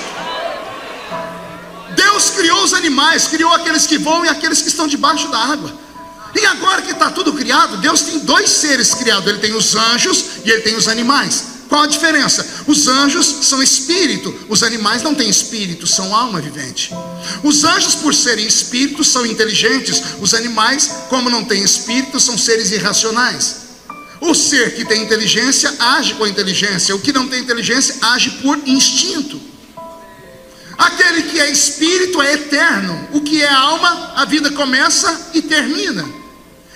[1.95, 5.71] Deus criou os animais, criou aqueles que voam e aqueles que estão debaixo da água.
[6.35, 10.25] E agora que está tudo criado, Deus tem dois seres criados: Ele tem os anjos
[10.43, 11.56] e Ele tem os animais.
[11.67, 12.63] Qual a diferença?
[12.65, 16.91] Os anjos são espírito, os animais não têm espírito, são alma vivente.
[17.43, 22.71] Os anjos, por serem espíritos, são inteligentes, os animais, como não têm espírito, são seres
[22.71, 23.67] irracionais.
[24.21, 28.57] O ser que tem inteligência age com inteligência, o que não tem inteligência age por
[28.65, 29.39] instinto.
[30.77, 36.26] Aquele que é espírito é eterno, o que é alma, a vida começa e termina.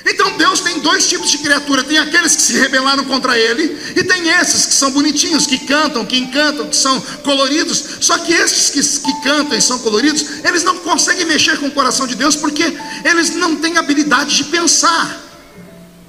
[0.05, 4.03] Então Deus tem dois tipos de criatura: tem aqueles que se rebelaram contra Ele, e
[4.03, 7.83] tem esses que são bonitinhos, que cantam, que encantam, que são coloridos.
[8.01, 11.71] Só que esses que, que cantam e são coloridos, eles não conseguem mexer com o
[11.71, 15.19] coração de Deus, porque eles não têm habilidade de pensar.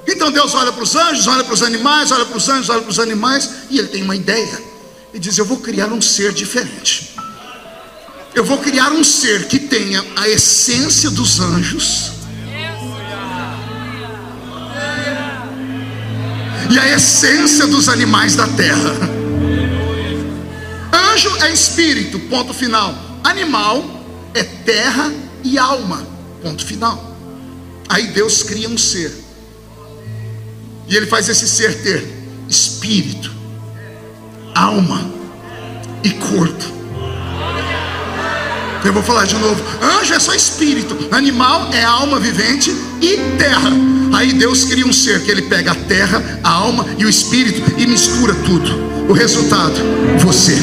[0.07, 2.83] Então Deus olha para os anjos, olha para os animais, olha para os anjos, olha
[2.83, 4.63] para os animais, e Ele tem uma ideia.
[5.13, 7.15] E diz: Eu vou criar um ser diferente.
[8.35, 12.22] Eu vou criar um ser que tenha a essência dos anjos
[16.73, 18.95] e a essência dos animais da terra.
[20.91, 22.95] Anjo é espírito, ponto final.
[23.23, 23.85] Animal
[24.33, 25.13] é terra
[25.45, 26.07] e alma,
[26.43, 27.15] ponto final.
[27.91, 29.13] Aí Deus cria um ser,
[30.89, 32.03] e Ele faz esse ser ter
[32.49, 33.31] espírito,
[34.55, 35.13] alma
[36.03, 36.82] e corpo.
[38.85, 42.71] Eu vou falar de novo: anjo é só espírito, animal é alma vivente
[43.01, 43.71] e terra.
[44.13, 47.63] Aí Deus cria um ser que ele pega a terra, a alma e o espírito
[47.79, 48.93] e mistura tudo.
[49.09, 49.75] O resultado,
[50.19, 50.57] você.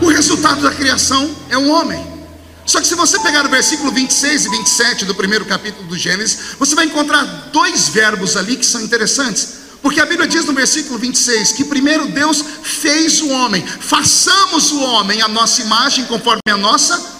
[0.00, 2.04] O resultado da criação é um homem.
[2.66, 6.56] Só que se você pegar o versículo 26 e 27 do primeiro capítulo do Gênesis,
[6.58, 9.57] você vai encontrar dois verbos ali que são interessantes.
[9.88, 14.82] Porque a Bíblia diz no versículo 26 que primeiro Deus fez o homem, façamos o
[14.82, 17.16] homem a nossa imagem conforme a nossa.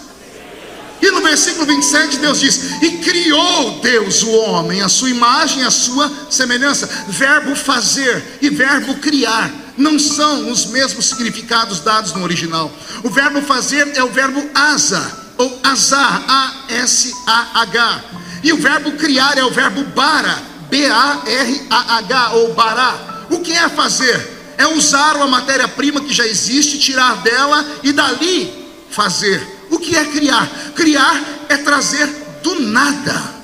[1.01, 5.71] E no versículo 27 Deus diz: E criou Deus o homem, a sua imagem, a
[5.71, 6.87] sua semelhança.
[7.09, 12.71] Verbo fazer e verbo criar não são os mesmos significados dados no original.
[13.03, 18.05] O verbo fazer é o verbo asa, ou azar, A-S-A-H.
[18.45, 23.27] E o verbo criar é o verbo bara, B-A-R-A-H ou bará.
[23.31, 24.55] O que é fazer?
[24.57, 28.53] É usar uma matéria-prima que já existe, tirar dela e dali
[28.91, 29.41] fazer.
[29.71, 30.49] O que é criar?
[30.75, 32.07] Criar é trazer
[32.43, 33.39] do nada.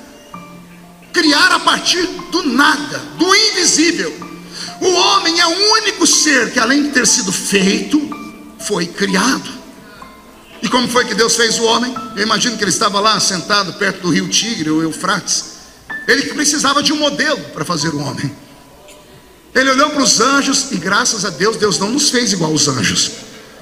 [1.13, 4.13] Criar a partir do nada, do invisível.
[4.81, 8.01] O homem é o único ser que, além de ter sido feito,
[8.59, 9.49] foi criado.
[10.61, 11.95] E como foi que Deus fez o homem?
[12.15, 15.54] Eu imagino que ele estava lá sentado perto do rio Tigre ou Eufrates
[16.07, 18.31] ele precisava de um modelo para fazer o homem.
[19.53, 22.67] Ele olhou para os anjos e graças a Deus, Deus não nos fez igual os
[22.67, 23.11] anjos.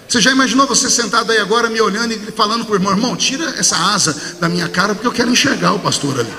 [0.08, 3.16] Você já imaginou você sentado aí agora me olhando e falando para o irmão, irmão,
[3.16, 6.34] tira essa asa da minha cara porque eu quero enxergar o pastor ali.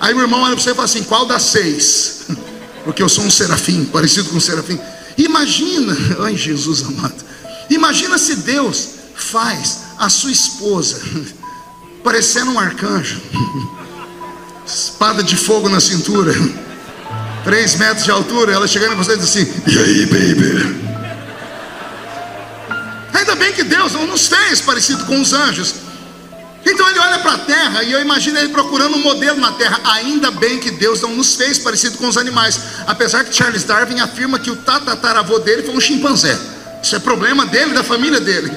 [0.00, 2.26] Aí o irmão olha para você e fala assim, qual das seis?
[2.84, 4.78] Porque eu sou um serafim, parecido com um serafim.
[5.16, 7.24] Imagina, ai Jesus amado,
[7.70, 11.00] imagina se Deus faz a sua esposa
[12.04, 13.22] parecendo um arcanjo
[14.66, 16.32] espada de fogo na cintura,
[17.44, 20.84] três metros de altura, ela chegando em você e diz assim: E aí, baby?
[23.12, 25.74] Ainda bem que Deus não nos fez parecido com os anjos.
[26.66, 29.80] Então ele olha para a terra e eu imagino ele procurando um modelo na terra.
[29.84, 32.58] Ainda bem que Deus não nos fez parecido com os animais.
[32.86, 36.38] Apesar que Charles Darwin afirma que o tatataravô dele foi um chimpanzé.
[36.82, 38.50] Isso é problema dele, da família dele.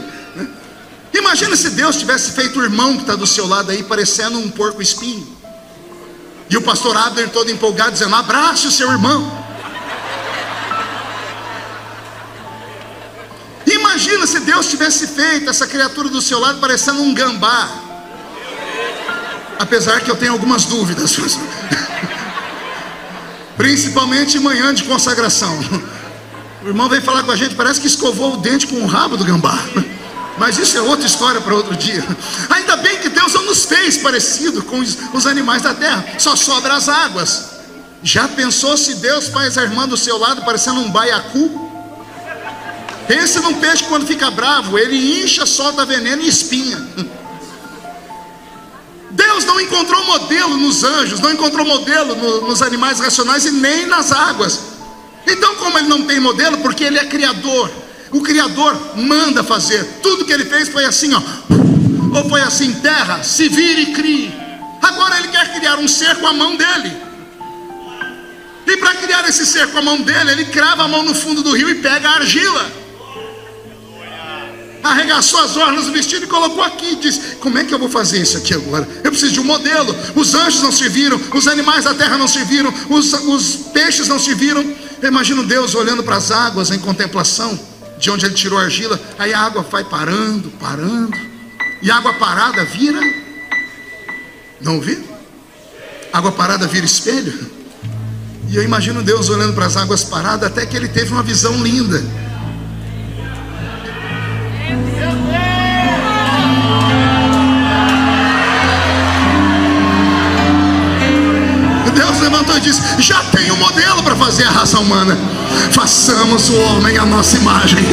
[1.13, 4.49] Imagina se Deus tivesse feito o irmão que está do seu lado aí parecendo um
[4.49, 5.36] porco espinho.
[6.49, 9.45] E o pastor Abner todo empolgado, dizendo: abrace o seu irmão.
[13.65, 17.69] Imagina se Deus tivesse feito essa criatura do seu lado parecendo um gambá.
[19.59, 21.17] Apesar que eu tenho algumas dúvidas,
[23.57, 25.59] principalmente manhã de consagração.
[26.63, 29.17] O irmão veio falar com a gente, parece que escovou o dente com o rabo
[29.17, 29.57] do gambá.
[30.37, 32.05] Mas isso é outra história para outro dia.
[32.49, 36.75] Ainda bem que Deus não nos fez parecido com os, animais da terra, só sobra
[36.75, 37.49] as águas.
[38.01, 41.69] Já pensou se Deus faz a irmã do seu lado parecendo um baiacu?
[43.05, 46.81] Pense num peixe quando fica bravo, ele incha, solta veneno e espinha.
[49.11, 53.87] Deus não encontrou modelo nos anjos, não encontrou modelo no, nos animais racionais e nem
[53.87, 54.61] nas águas.
[55.25, 57.69] Então, como ele não tem modelo, porque ele é criador,
[58.11, 59.83] o Criador manda fazer.
[60.01, 61.66] Tudo que ele fez foi assim, ó.
[62.17, 64.33] Ou foi assim: terra, se vire e crie.
[64.81, 66.91] Agora ele quer criar um ser com a mão dele.
[68.65, 71.41] E para criar esse ser com a mão dele, ele crava a mão no fundo
[71.41, 72.71] do rio e pega a argila.
[74.83, 76.95] Arregaçou as orlas do vestido e colocou aqui.
[76.95, 78.87] Diz: Como é que eu vou fazer isso aqui agora?
[79.03, 79.95] Eu preciso de um modelo.
[80.15, 84.63] Os anjos não serviram, os animais da terra não serviram, os, os peixes não serviram.
[85.01, 87.59] Eu imagino Deus olhando para as águas em contemplação
[87.99, 91.17] de onde ele tirou a argila, aí a água vai parando, parando,
[91.81, 92.99] E água parada vira.
[94.59, 95.03] Não ouvi?
[96.11, 97.51] Água parada vira espelho.
[98.49, 101.61] E eu imagino Deus olhando para as águas paradas até que ele teve uma visão
[101.63, 102.01] linda.
[111.93, 115.15] Deus levantou e disse: Já tem um modelo para fazer a raça humana.
[115.71, 117.85] Façamos o homem à nossa imagem,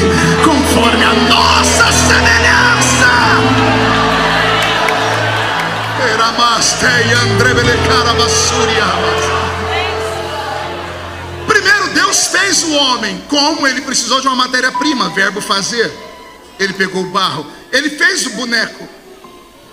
[0.42, 2.64] conforme a nossa semelhança.
[7.86, 8.84] Carabassuria.
[11.94, 15.92] Deus fez o homem, como ele precisou de uma matéria-prima, verbo fazer.
[16.58, 18.88] Ele pegou o barro, ele fez o boneco.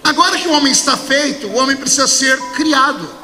[0.03, 3.20] Agora que o homem está feito, o homem precisa ser criado.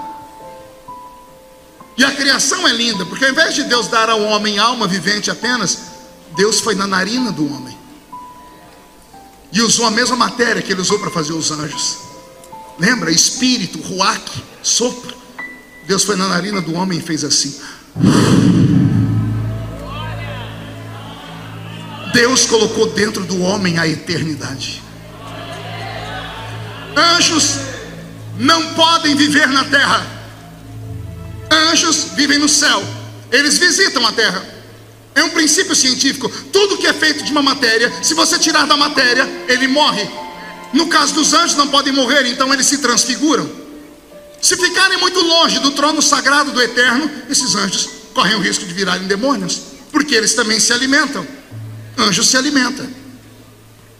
[1.97, 5.31] E a criação é linda, porque ao invés de Deus dar ao homem alma vivente
[5.31, 5.79] apenas,
[6.35, 7.75] Deus foi na narina do homem.
[9.51, 11.97] E usou a mesma matéria que ele usou para fazer os anjos.
[12.77, 13.09] Lembra?
[13.09, 15.15] Espírito, ruach, sopro.
[15.87, 17.59] Deus foi na narina do homem e fez assim.
[22.13, 24.83] Deus colocou dentro do homem a eternidade.
[26.95, 27.57] Anjos
[28.37, 30.16] não podem viver na terra.
[31.77, 32.83] Anjos vivem no céu.
[33.31, 34.43] Eles visitam a terra.
[35.13, 36.27] É um princípio científico.
[36.51, 40.07] Tudo que é feito de uma matéria, se você tirar da matéria, ele morre.
[40.73, 43.47] No caso dos anjos, não podem morrer, então eles se transfiguram.
[44.41, 48.73] Se ficarem muito longe do trono sagrado do eterno, esses anjos correm o risco de
[48.73, 49.61] virarem demônios,
[49.91, 51.25] porque eles também se alimentam.
[51.97, 52.87] Anjo se alimenta.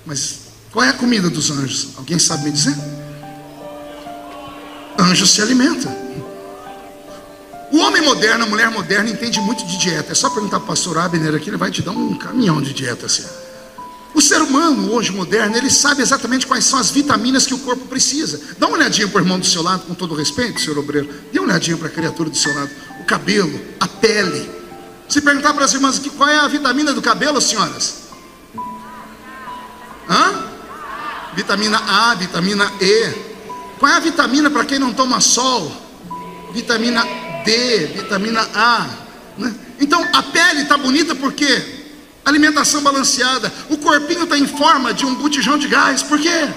[0.06, 0.40] Mas
[0.72, 1.90] qual é a comida dos anjos?
[1.96, 2.76] Alguém sabe me dizer?
[5.00, 6.07] Anjo se alimenta.
[7.72, 10.12] O homem moderno, a mulher moderna entende muito de dieta.
[10.12, 12.74] É só perguntar para o pastor Abner aqui, ele vai te dar um caminhão de
[12.74, 13.26] dieta assim.
[14.14, 17.86] O ser humano hoje moderno, ele sabe exatamente quais são as vitaminas que o corpo
[17.86, 18.42] precisa.
[18.58, 21.10] Dá uma olhadinha para o irmão do seu lado, com todo respeito, senhor obreiro.
[21.32, 22.72] Dê uma olhadinha para a criatura do seu lado.
[23.02, 24.50] O cabelo, a pele,
[25.08, 28.08] se perguntar para as irmãs aqui qual é a vitamina do cabelo, senhoras?
[30.10, 30.46] Hã?
[31.36, 33.14] Vitamina A, vitamina E.
[33.78, 35.72] Qual é a vitamina para quem não toma sol?
[36.54, 37.06] Vitamina
[37.54, 38.86] Vitamina A.
[39.38, 39.54] Né?
[39.80, 41.64] Então a pele está bonita por quê?
[42.26, 43.52] Alimentação balanceada.
[43.70, 46.04] O corpinho está em forma de um botijão de gás.
[46.04, 46.50] Por quê?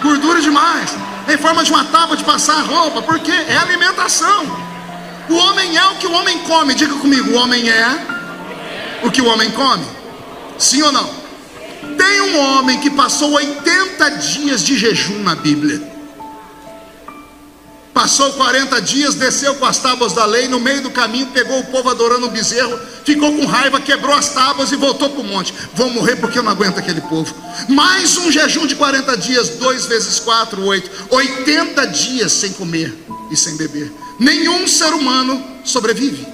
[0.00, 0.90] Gordura demais.
[1.28, 3.02] É em forma de uma tábua de passar roupa.
[3.02, 3.32] Por quê?
[3.32, 4.44] É alimentação.
[5.28, 6.74] O homem é o que o homem come.
[6.74, 8.06] Diga comigo, o homem é
[9.02, 9.84] o que o homem come.
[10.58, 11.10] Sim ou não?
[11.98, 15.91] Tem um homem que passou 80 dias de jejum na Bíblia.
[17.94, 21.64] Passou 40 dias, desceu com as tábuas da lei, no meio do caminho pegou o
[21.64, 25.52] povo adorando o bezerro, ficou com raiva, quebrou as tábuas e voltou para o monte.
[25.74, 27.34] Vou morrer porque eu não aguento aquele povo.
[27.68, 30.90] Mais um jejum de 40 dias, dois vezes quatro, oito.
[31.10, 32.96] 80 dias sem comer
[33.30, 33.92] e sem beber.
[34.18, 36.26] Nenhum ser humano sobrevive.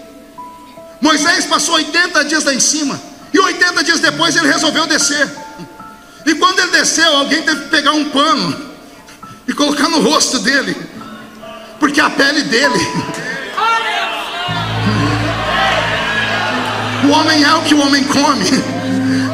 [1.00, 3.00] Moisés passou 80 dias lá em cima,
[3.32, 5.28] e 80 dias depois ele resolveu descer.
[6.24, 8.68] E quando ele desceu, alguém teve que pegar um pano
[9.46, 10.76] e colocar no rosto dele,
[11.78, 12.78] porque a pele dele.
[17.04, 18.44] O homem é o que o homem come.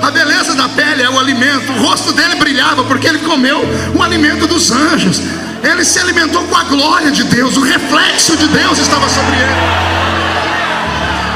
[0.03, 1.73] A beleza da pele é o alimento.
[1.73, 3.61] O rosto dele brilhava porque ele comeu
[3.97, 5.21] o alimento dos anjos.
[5.63, 9.55] Ele se alimentou com a glória de Deus, o reflexo de Deus estava sobre ele.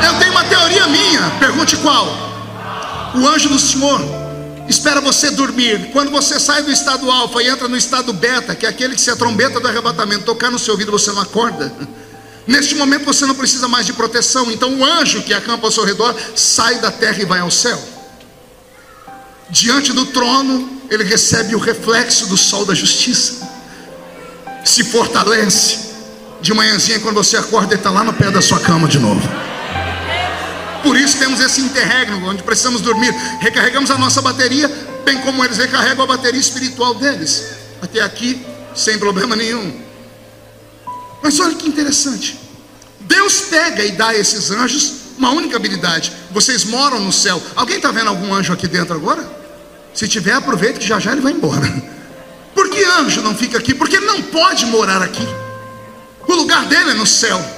[0.06, 2.06] Eu tenho uma teoria minha, pergunte qual?
[3.14, 4.17] O anjo do Senhor
[4.68, 5.90] espera você dormir.
[5.92, 9.00] Quando você sai do estado alfa e entra no estado beta, que é aquele que
[9.00, 11.72] se a trombeta do arrebatamento tocar no seu ouvido, você não acorda.
[12.46, 14.50] Neste momento você não precisa mais de proteção.
[14.50, 17.82] Então o anjo que acampa ao seu redor sai da terra e vai ao céu.
[19.50, 23.48] Diante do trono, ele recebe o reflexo do sol da justiça
[24.68, 25.88] se fortalece.
[26.40, 29.28] De manhãzinha, quando você acorda, ele está lá no pé da sua cama de novo.
[30.82, 33.12] Por isso temos esse interregno, onde precisamos dormir.
[33.40, 34.68] Recarregamos a nossa bateria,
[35.04, 37.44] bem como eles recarregam a bateria espiritual deles.
[37.82, 39.80] Até aqui, sem problema nenhum.
[41.22, 42.38] Mas olha que interessante.
[43.00, 46.12] Deus pega e dá a esses anjos uma única habilidade.
[46.30, 47.42] Vocês moram no céu.
[47.56, 49.28] Alguém está vendo algum anjo aqui dentro agora?
[49.92, 51.66] Se tiver, aproveita que já já ele vai embora.
[52.54, 53.74] Por que anjo não fica aqui?
[53.74, 55.26] Porque ele não pode morar aqui.
[56.26, 57.57] O lugar dele é no céu.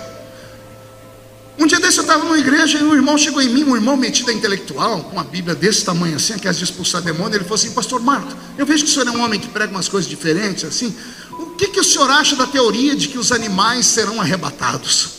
[1.60, 3.94] Um dia desse eu estava numa igreja e um irmão chegou em mim, um irmão
[3.94, 7.34] metido a intelectual, com uma Bíblia desse tamanho assim, que é de expulsar demônio.
[7.36, 9.70] Ele falou assim: Pastor Marco, eu vejo que o senhor é um homem que prega
[9.70, 10.96] umas coisas diferentes assim.
[11.30, 15.10] O que, que o senhor acha da teoria de que os animais serão arrebatados?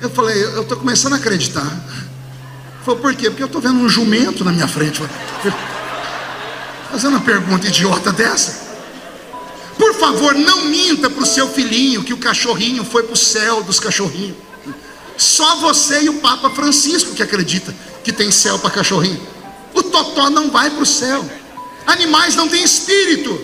[0.00, 1.66] Eu falei: Eu estou começando a acreditar.
[1.66, 3.30] Ele falou: Por quê?
[3.30, 5.02] Porque eu estou vendo um jumento na minha frente.
[6.92, 8.67] Fazendo uma pergunta idiota dessa.
[9.78, 13.62] Por favor, não minta para o seu filhinho que o cachorrinho foi para o céu
[13.62, 14.36] dos cachorrinhos.
[15.16, 19.20] Só você e o Papa Francisco que acredita que tem céu para cachorrinho.
[19.74, 21.24] O totó não vai para o céu.
[21.86, 23.40] Animais não têm espírito.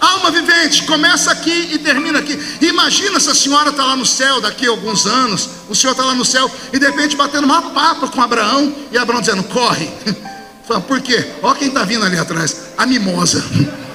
[0.00, 2.38] Alma vivente, começa aqui e termina aqui.
[2.62, 6.04] Imagina se a senhora está lá no céu daqui a alguns anos, o senhor está
[6.04, 9.90] lá no céu e de repente batendo uma papa com Abraão e Abraão dizendo: corre.
[10.66, 11.26] Fala, por quê?
[11.42, 13.44] Olha quem está vindo ali atrás, a mimosa.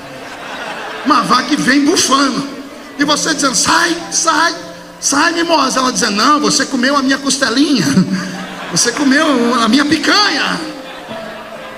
[1.05, 2.47] Uma vaca que vem bufando.
[2.97, 4.55] E você dizendo: sai, sai,
[4.99, 5.79] sai, mimosa.
[5.79, 7.85] Ela dizendo: não, você comeu a minha costelinha,
[8.71, 10.75] você comeu a minha picanha.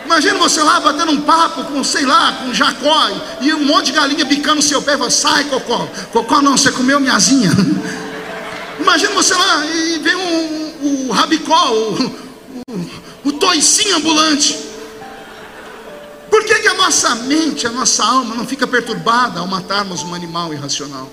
[0.05, 3.09] Imagina você lá batendo um papo com, sei lá, com Jacó
[3.41, 5.86] e um monte de galinha bicando o seu pé fala, sai, Cocó.
[6.13, 7.51] Cocó não, você comeu minha asinha.
[8.80, 12.21] Imagina você lá e vem um, o rabicó, o,
[12.69, 12.91] o,
[13.25, 14.66] o toicinho ambulante.
[16.58, 20.51] Que, que a nossa mente, a nossa alma não fica perturbada ao matarmos um animal
[20.51, 21.08] irracional?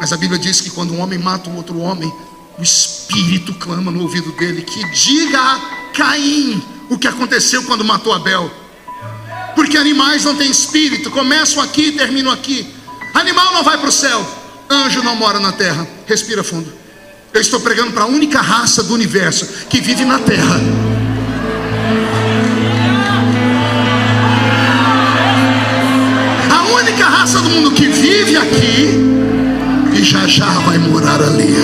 [0.00, 2.12] Mas a Bíblia diz que quando um homem mata um outro homem,
[2.58, 5.60] o Espírito clama no ouvido dele que diga a
[5.94, 8.50] Caim o que aconteceu quando matou Abel.
[9.54, 12.66] Porque animais não têm espírito, começam aqui e terminam aqui.
[13.14, 14.26] Animal não vai para o céu,
[14.68, 15.86] anjo não mora na terra.
[16.04, 16.72] Respira fundo.
[17.32, 20.87] Eu estou pregando para a única raça do universo que vive na terra.
[27.28, 28.88] Raça do mundo que vive aqui
[29.92, 31.58] e já já vai morar ali.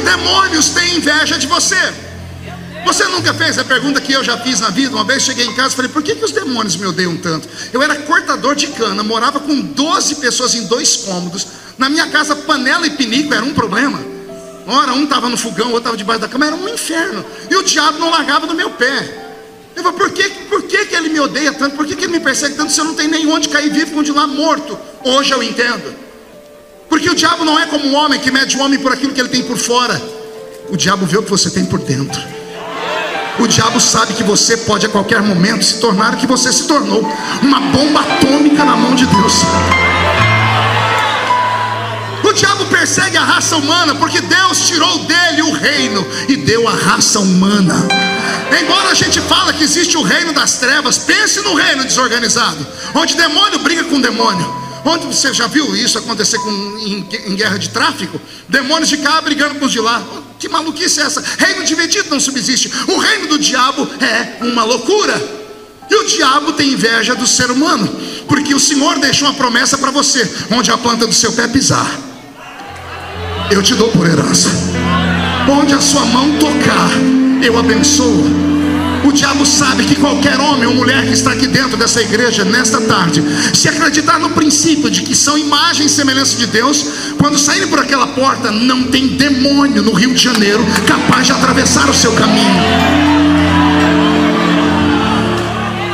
[0.00, 1.76] demônios têm inveja de você.
[2.84, 4.96] Você nunca fez a pergunta que eu já fiz na vida?
[4.96, 7.48] Uma vez cheguei em casa e falei: por que, que os demônios me odeiam tanto?
[7.72, 11.46] Eu era cortador de cana, morava com 12 pessoas em dois cômodos.
[11.76, 14.00] Na minha casa, panela e pinico era um problema.
[14.66, 17.24] Ora, um estava no fogão, outro estava debaixo da cama, era um inferno.
[17.48, 19.27] E o diabo não largava do meu pé.
[19.78, 21.76] Eu falei, por que, por que, que ele me odeia tanto?
[21.76, 23.92] Por que, que ele me persegue tanto se eu não tenho nem onde cair vivo,
[23.92, 24.76] continuar morto?
[25.04, 25.94] Hoje eu entendo.
[26.88, 29.20] Porque o diabo não é como um homem que mede o homem por aquilo que
[29.20, 30.02] ele tem por fora.
[30.68, 32.20] O diabo vê o que você tem por dentro.
[33.38, 36.66] O diabo sabe que você pode a qualquer momento se tornar o que você se
[36.66, 37.08] tornou
[37.40, 39.34] uma bomba atômica na mão de Deus.
[42.28, 46.72] O diabo persegue a raça humana porque Deus tirou dele o reino e deu a
[46.72, 47.74] raça humana.
[48.60, 53.16] Embora a gente fala que existe o reino das trevas, pense no reino desorganizado, onde
[53.16, 54.46] demônio briga com demônio.
[54.84, 58.20] Onde você já viu isso acontecer com, em, em guerra de tráfico?
[58.46, 60.02] Demônios de cá brigando com os de lá.
[60.38, 61.24] Que maluquice é essa?
[61.38, 62.70] Reino dividido não subsiste.
[62.88, 65.18] O reino do diabo é uma loucura.
[65.90, 67.88] E o diabo tem inveja do ser humano,
[68.28, 71.90] porque o Senhor deixou uma promessa para você: onde a planta do seu pé pisar,
[73.50, 74.50] eu te dou por herança.
[75.50, 76.90] Onde a sua mão tocar,
[77.42, 78.48] eu abençoo.
[79.04, 82.80] O diabo sabe que qualquer homem ou mulher que está aqui dentro dessa igreja nesta
[82.80, 83.22] tarde,
[83.54, 86.84] se acreditar no princípio de que são imagem e semelhança de Deus,
[87.16, 91.88] quando saírem por aquela porta, não tem demônio no Rio de Janeiro capaz de atravessar
[91.88, 92.58] o seu caminho.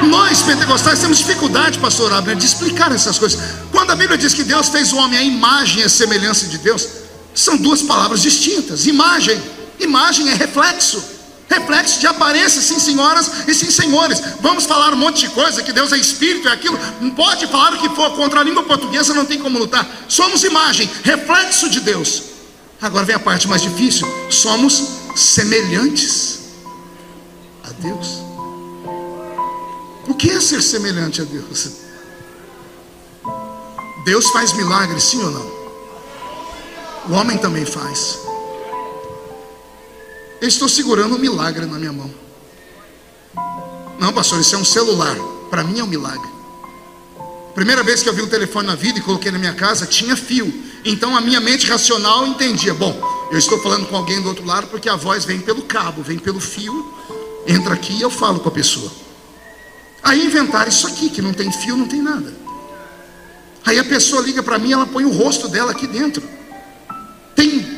[0.09, 3.39] Nós pentecostais temos dificuldade, pastor Abner, de explicar essas coisas.
[3.71, 7.04] Quando a Bíblia diz que Deus fez o homem a imagem e semelhança de Deus,
[7.35, 8.87] são duas palavras distintas.
[8.87, 9.41] Imagem,
[9.81, 11.03] imagem é reflexo.
[11.49, 14.21] Reflexo de aparência, sim, senhoras e sim, senhores.
[14.41, 16.79] Vamos falar um monte de coisa, que Deus é espírito, é aquilo.
[17.01, 19.87] Não pode falar o que for contra a língua portuguesa, não tem como lutar.
[20.09, 22.23] Somos imagem, reflexo de Deus.
[22.81, 24.83] Agora vem a parte mais difícil: somos
[25.15, 26.41] semelhantes
[27.63, 28.25] a Deus.
[30.07, 31.69] O que é ser semelhante a Deus?
[34.05, 35.64] Deus faz milagres, sim ou não?
[37.09, 38.19] O homem também faz.
[40.41, 42.11] Eu estou segurando um milagre na minha mão.
[43.99, 45.17] Não, pastor, isso é um celular.
[45.51, 46.29] Para mim é um milagre.
[47.55, 50.17] Primeira vez que eu vi um telefone na vida e coloquei na minha casa, tinha
[50.17, 50.53] fio.
[50.85, 52.99] Então a minha mente racional entendia: bom,
[53.31, 56.19] eu estou falando com alguém do outro lado porque a voz vem pelo cabo, vem
[56.19, 56.93] pelo fio,
[57.47, 58.91] entra aqui e eu falo com a pessoa.
[60.03, 62.35] Aí inventaram isso aqui, que não tem fio, não tem nada.
[63.65, 66.23] Aí a pessoa liga para mim, ela põe o rosto dela aqui dentro.
[67.35, 67.75] Tem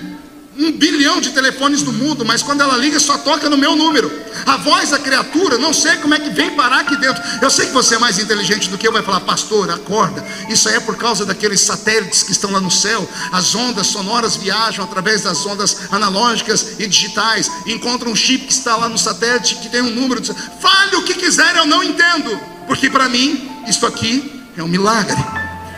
[0.59, 4.11] um bilhão de telefones no mundo, mas quando ela liga só toca no meu número.
[4.47, 7.23] A voz da criatura, não sei como é que vem parar aqui dentro.
[7.43, 10.25] Eu sei que você é mais inteligente do que eu, vai falar, pastor, acorda.
[10.49, 13.07] Isso é por causa daqueles satélites que estão lá no céu.
[13.33, 17.51] As ondas sonoras viajam através das ondas analógicas e digitais.
[17.67, 20.21] Encontram um chip que está lá no satélite que tem um número.
[20.21, 20.33] De...
[20.61, 22.39] Fale o que quiser, eu não entendo.
[22.67, 25.17] Porque para mim, isso aqui é um milagre.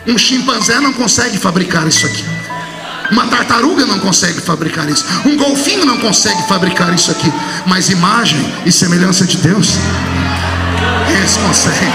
[0.07, 2.38] Um chimpanzé não consegue fabricar isso aqui.
[3.11, 5.03] Uma tartaruga não consegue fabricar isso.
[5.25, 7.31] Um golfinho não consegue fabricar isso aqui.
[7.65, 9.69] Mas imagem e semelhança de Deus,
[11.17, 11.89] eles conseguem.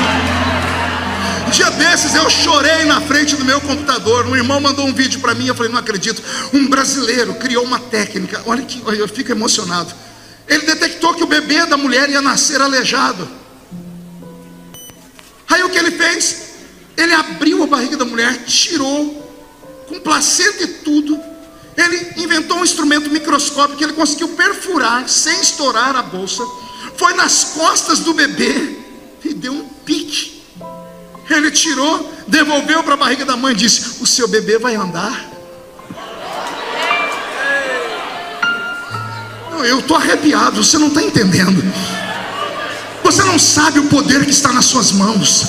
[1.47, 4.27] Um dia desses eu chorei na frente do meu computador.
[4.27, 5.47] Um irmão mandou um vídeo para mim.
[5.47, 6.21] Eu falei, não acredito.
[6.53, 8.43] Um brasileiro criou uma técnica.
[8.47, 9.95] Olha que eu fico emocionado.
[10.49, 13.29] Ele detectou que o bebê da mulher ia nascer aleijado.
[15.49, 16.43] Aí o que ele fez?
[16.97, 19.24] Ele abriu a barriga da mulher, tirou
[19.89, 21.21] com placenta e tudo.
[21.77, 26.45] Ele inventou um instrumento microscópico que ele conseguiu perfurar sem estourar a bolsa.
[26.97, 28.79] Foi nas costas do bebê
[29.25, 30.43] e deu um pique.
[31.29, 35.33] Ele tirou, devolveu para a barriga da mãe e disse: O seu bebê vai andar.
[39.65, 41.63] Eu estou arrepiado, você não está entendendo.
[43.03, 45.47] Você não sabe o poder que está nas suas mãos.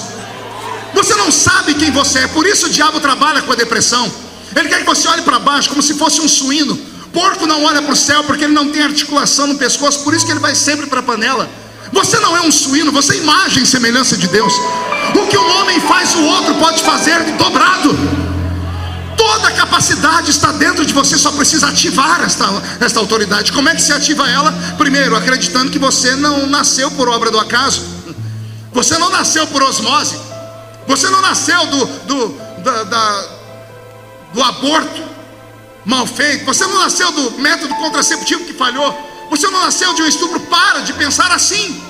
[0.94, 2.28] Você não sabe quem você é.
[2.28, 4.10] Por isso o diabo trabalha com a depressão.
[4.56, 6.76] Ele quer que você olhe para baixo como se fosse um suíno.
[7.12, 10.26] Porco não olha para o céu porque ele não tem articulação no pescoço, por isso
[10.26, 11.50] que ele vai sempre para a panela.
[11.92, 14.54] Você não é um suíno, você é imagem e semelhança de Deus.
[15.16, 17.96] O que um homem faz, o outro pode fazer dobrado.
[19.18, 22.46] Toda a capacidade está dentro de você, só precisa ativar esta,
[22.82, 23.52] esta autoridade.
[23.54, 24.52] Como é que se ativa ela?
[24.78, 27.82] Primeiro, acreditando que você não nasceu por obra do acaso,
[28.74, 30.18] você não nasceu por osmose,
[30.86, 33.35] você não nasceu do, do, da, da
[34.36, 35.02] do aborto
[35.86, 38.94] mal feito, você não nasceu do método contraceptivo que falhou,
[39.30, 40.40] você não nasceu de um estupro.
[40.42, 41.82] Para de pensar assim.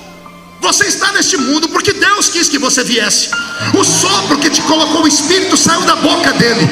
[0.60, 3.30] Você está neste mundo porque Deus quis que você viesse.
[3.78, 6.66] O sopro que te colocou o Espírito saiu da boca dele.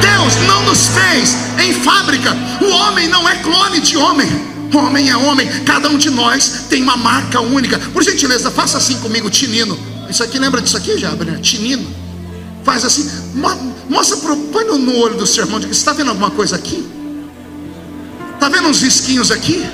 [0.00, 2.36] Deus não nos fez em fábrica.
[2.60, 4.28] O homem não é clone de homem.
[4.74, 5.48] Homem é homem.
[5.64, 7.78] Cada um de nós tem uma marca única.
[7.78, 9.78] Por gentileza, faça assim comigo, Tinino.
[10.10, 11.40] Isso aqui lembra disso aqui já, Bruno?
[11.40, 12.05] Tinino.
[12.66, 13.08] Faz assim.
[13.88, 15.60] Mostra, pro, põe no, olho do seu irmão.
[15.60, 16.84] Você está vendo alguma coisa aqui?
[18.34, 19.64] Está vendo uns risquinhos aqui?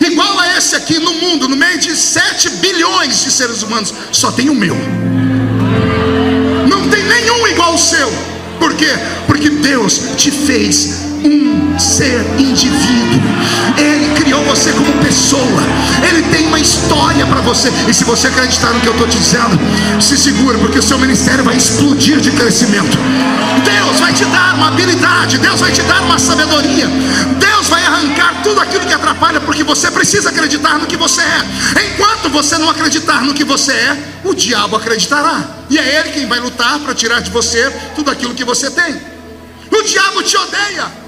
[0.00, 4.30] Igual a esse aqui no mundo, no meio de 7 bilhões de seres humanos, só
[4.30, 4.76] tem o meu.
[6.70, 8.08] Não tem nenhum igual ao seu.
[8.60, 8.92] Por quê?
[9.26, 13.20] Porque Deus te fez um ser indivíduo.
[13.76, 15.62] Ele criou você como pessoa.
[16.08, 17.72] Ele tem uma história para você.
[17.88, 19.58] E se você acreditar no que eu estou te dizendo,
[20.00, 22.98] se segura, porque o seu ministério vai explodir de crescimento.
[23.64, 26.86] Deus vai te dar uma habilidade, Deus vai te dar uma sabedoria.
[27.38, 31.84] Deus vai arrancar tudo aquilo que atrapalha, porque você precisa acreditar no que você é.
[31.86, 35.44] Enquanto você não acreditar no que você é, o diabo acreditará.
[35.70, 39.00] E é ele quem vai lutar para tirar de você tudo aquilo que você tem.
[39.70, 41.07] O diabo te odeia.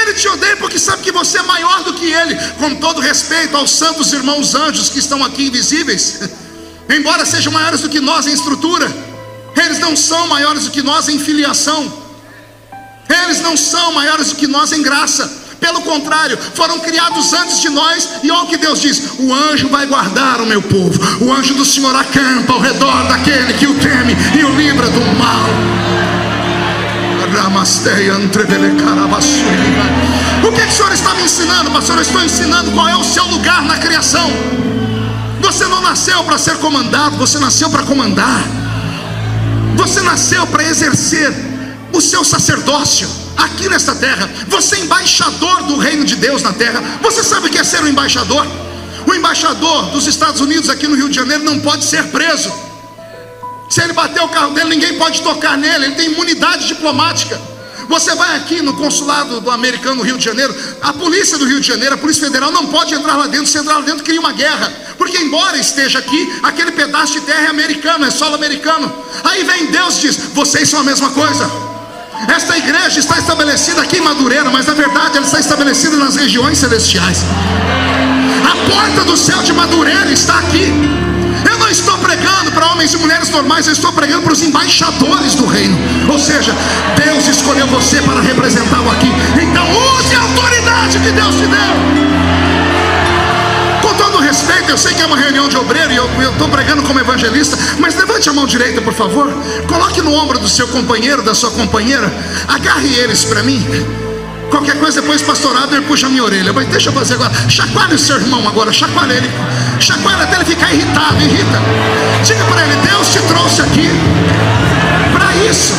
[0.00, 2.36] Ele te odeia porque sabe que você é maior do que ele.
[2.58, 6.20] Com todo respeito aos santos irmãos anjos que estão aqui invisíveis,
[6.88, 8.90] embora sejam maiores do que nós em estrutura,
[9.56, 11.92] eles não são maiores do que nós em filiação,
[13.24, 15.48] eles não são maiores do que nós em graça.
[15.58, 19.68] Pelo contrário, foram criados antes de nós, e olha o que Deus diz: o anjo
[19.68, 23.74] vai guardar o meu povo, o anjo do Senhor acampa ao redor daquele que o
[23.74, 25.77] teme e o livra do mal.
[30.46, 31.96] O que, que o senhor está me ensinando, pastor?
[31.96, 34.30] Eu estou ensinando qual é o seu lugar na criação.
[35.40, 38.42] Você não nasceu para ser comandado, você nasceu para comandar.
[39.76, 41.32] Você nasceu para exercer
[41.92, 44.28] o seu sacerdócio aqui nesta terra.
[44.48, 46.82] Você é embaixador do reino de Deus na terra.
[47.02, 48.46] Você sabe o que é ser um embaixador?
[49.06, 52.52] O embaixador dos Estados Unidos aqui no Rio de Janeiro não pode ser preso.
[53.68, 57.38] Se ele bater o carro dele, ninguém pode tocar nele, ele tem imunidade diplomática.
[57.88, 61.60] Você vai aqui no consulado do americano no Rio de Janeiro, a polícia do Rio
[61.60, 64.20] de Janeiro, a polícia federal não pode entrar lá dentro, se entrar lá dentro cria
[64.20, 64.70] uma guerra.
[64.98, 68.92] Porque embora esteja aqui, aquele pedaço de terra é americano, é solo americano.
[69.24, 71.50] Aí vem Deus e diz: "Vocês são a mesma coisa".
[72.28, 76.58] Esta igreja está estabelecida aqui em Madureira, mas na verdade ela está estabelecida nas regiões
[76.58, 77.18] celestiais.
[78.44, 81.07] A porta do céu de Madureira está aqui.
[82.58, 85.78] Para homens e mulheres normais, eu estou pregando para os embaixadores do reino.
[86.10, 86.52] Ou seja,
[87.04, 89.12] Deus escolheu você para representá-lo aqui.
[89.40, 91.74] Então use a autoridade que Deus te deu.
[93.80, 96.82] Com todo respeito, eu sei que é uma reunião de obreiro e eu estou pregando
[96.82, 99.32] como evangelista, mas levante a mão direita, por favor.
[99.68, 102.12] Coloque no ombro do seu companheiro, da sua companheira.
[102.48, 103.64] Agarre eles para mim.
[104.50, 106.52] Qualquer coisa depois, pastor Abner puxa minha orelha.
[106.52, 107.32] Mas deixa eu fazer agora.
[107.48, 108.72] Chacoalhe o seu irmão agora.
[108.72, 109.30] Chacoalhe ele.
[109.80, 111.20] Chacoalhe até ele ficar irritado.
[111.22, 111.60] Irrita.
[112.24, 113.90] Diga para ele: Deus te trouxe aqui
[115.12, 115.74] para isso.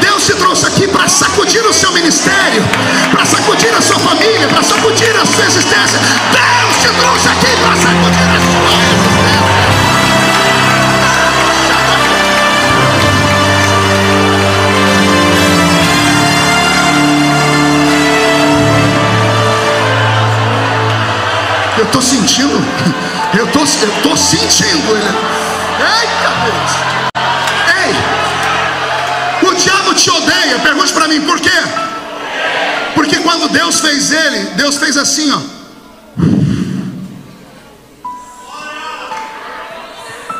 [0.00, 2.62] Deus te trouxe aqui para sacudir o seu ministério,
[3.10, 5.98] para sacudir a sua família, para sacudir a sua existência.
[6.32, 9.57] Deus te trouxe aqui para sacudir a sua existência.
[21.78, 22.58] Eu estou sentindo.
[23.38, 24.96] Eu tô, eu tô sentindo.
[25.78, 26.72] Eita Deus.
[27.78, 29.48] Ei.
[29.48, 30.58] O diabo te odeia.
[30.58, 31.62] Pergunte para mim por quê?
[32.96, 35.40] Porque quando Deus fez ele, Deus fez assim, ó.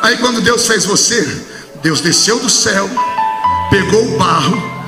[0.01, 1.45] Aí quando Deus fez você,
[1.81, 2.89] Deus desceu do céu,
[3.69, 4.78] pegou o barro.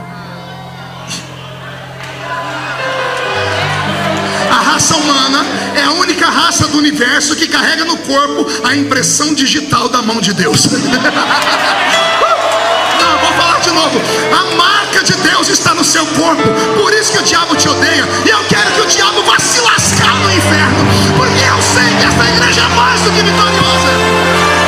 [4.81, 9.87] Raça humana é a única raça do universo que carrega no corpo a impressão digital
[9.87, 10.65] da mão de Deus.
[10.65, 10.81] Não,
[13.21, 14.01] vou falar de novo.
[14.31, 16.41] A marca de Deus está no seu corpo.
[16.81, 18.09] Por isso que o diabo te odeia.
[18.25, 20.83] E eu quero que o diabo vá se lascar no inferno.
[21.15, 24.60] Porque eu sei que essa igreja é mais do que vitoriosa.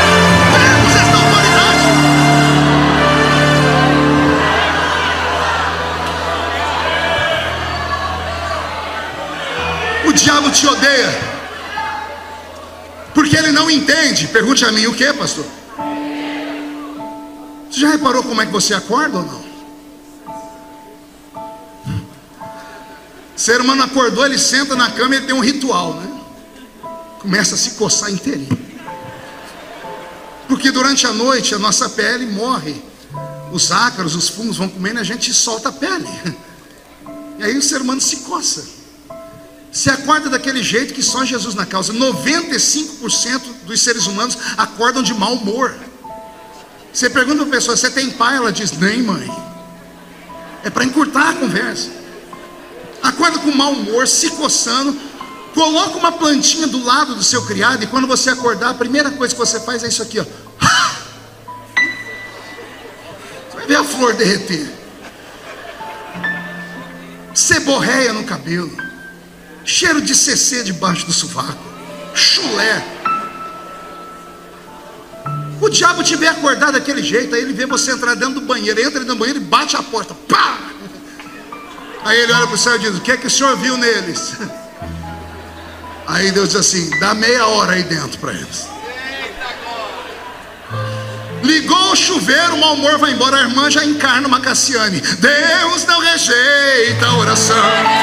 [10.44, 11.10] Diabo te odeia?
[13.14, 14.28] Porque ele não entende.
[14.28, 15.46] Pergunte a mim o que, pastor?
[17.70, 19.44] Você já reparou como é que você acorda ou não?
[23.36, 26.22] O ser humano acordou, ele senta na cama e ele tem um ritual, né?
[27.20, 28.58] Começa a se coçar inteirinho.
[30.48, 32.82] Porque durante a noite a nossa pele morre.
[33.52, 36.08] Os ácaros, os fungos vão comendo e a gente solta a pele.
[37.40, 38.64] E aí o ser humano se coça.
[39.74, 41.92] Se acorda daquele jeito que só Jesus na causa.
[41.92, 45.76] 95% dos seres humanos acordam de mau humor.
[46.94, 48.38] Você pergunta para a pessoa: Você tem pai?
[48.38, 49.28] Ela diz: Nem, mãe.
[50.64, 51.90] É para encurtar a conversa.
[53.02, 54.96] Acorda com mau humor, se coçando.
[55.56, 57.84] Coloca uma plantinha do lado do seu criado.
[57.84, 60.26] E quando você acordar, a primeira coisa que você faz é isso aqui: ó.
[63.50, 64.72] Você vai ver a flor derreter.
[67.34, 68.93] Ceborreia no cabelo
[69.66, 71.64] cheiro de CC debaixo do sovaco,
[72.14, 72.84] chulé.
[75.62, 78.82] O diabo te vê acordar daquele jeito, aí ele vê você entrar dentro do banheiro,
[78.82, 80.60] entra do banheiro e bate a porta, pá!
[82.04, 83.78] Aí ele olha para o céu e diz: O que é que o senhor viu
[83.78, 84.34] neles?
[86.06, 88.68] Aí Deus diz assim: dá meia hora aí dentro para eles.
[91.44, 95.02] Ligou o chuveiro, o mau humor vai embora, a irmã já encarna uma Cassiane.
[95.02, 97.18] Deus não rejeita a.
[97.18, 98.03] Oração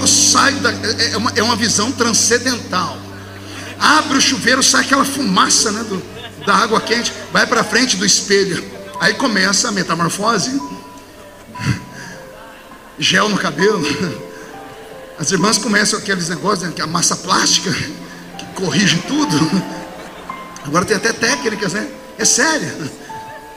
[0.00, 2.96] Pouco sai, da, é, é, uma, é uma visão transcendental.
[3.78, 6.02] Abre o chuveiro, sai aquela fumaça né, do,
[6.46, 8.64] da água quente, vai para frente do espelho.
[8.98, 10.58] Aí começa a metamorfose.
[12.98, 13.82] Gel no cabelo.
[15.18, 19.36] As irmãs começam aqueles negócios, né, que a massa plástica, que corrige tudo.
[20.64, 21.86] Agora tem até técnicas, né?
[22.16, 22.74] É séria.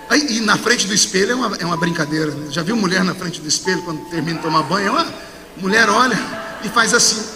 [0.10, 2.32] Aí, e na frente do espelho é uma, é uma brincadeira.
[2.32, 2.48] Né?
[2.50, 4.88] Já viu mulher na frente do espelho quando termina de tomar banho?
[4.88, 6.18] É uma mulher olha
[6.64, 7.34] e faz assim.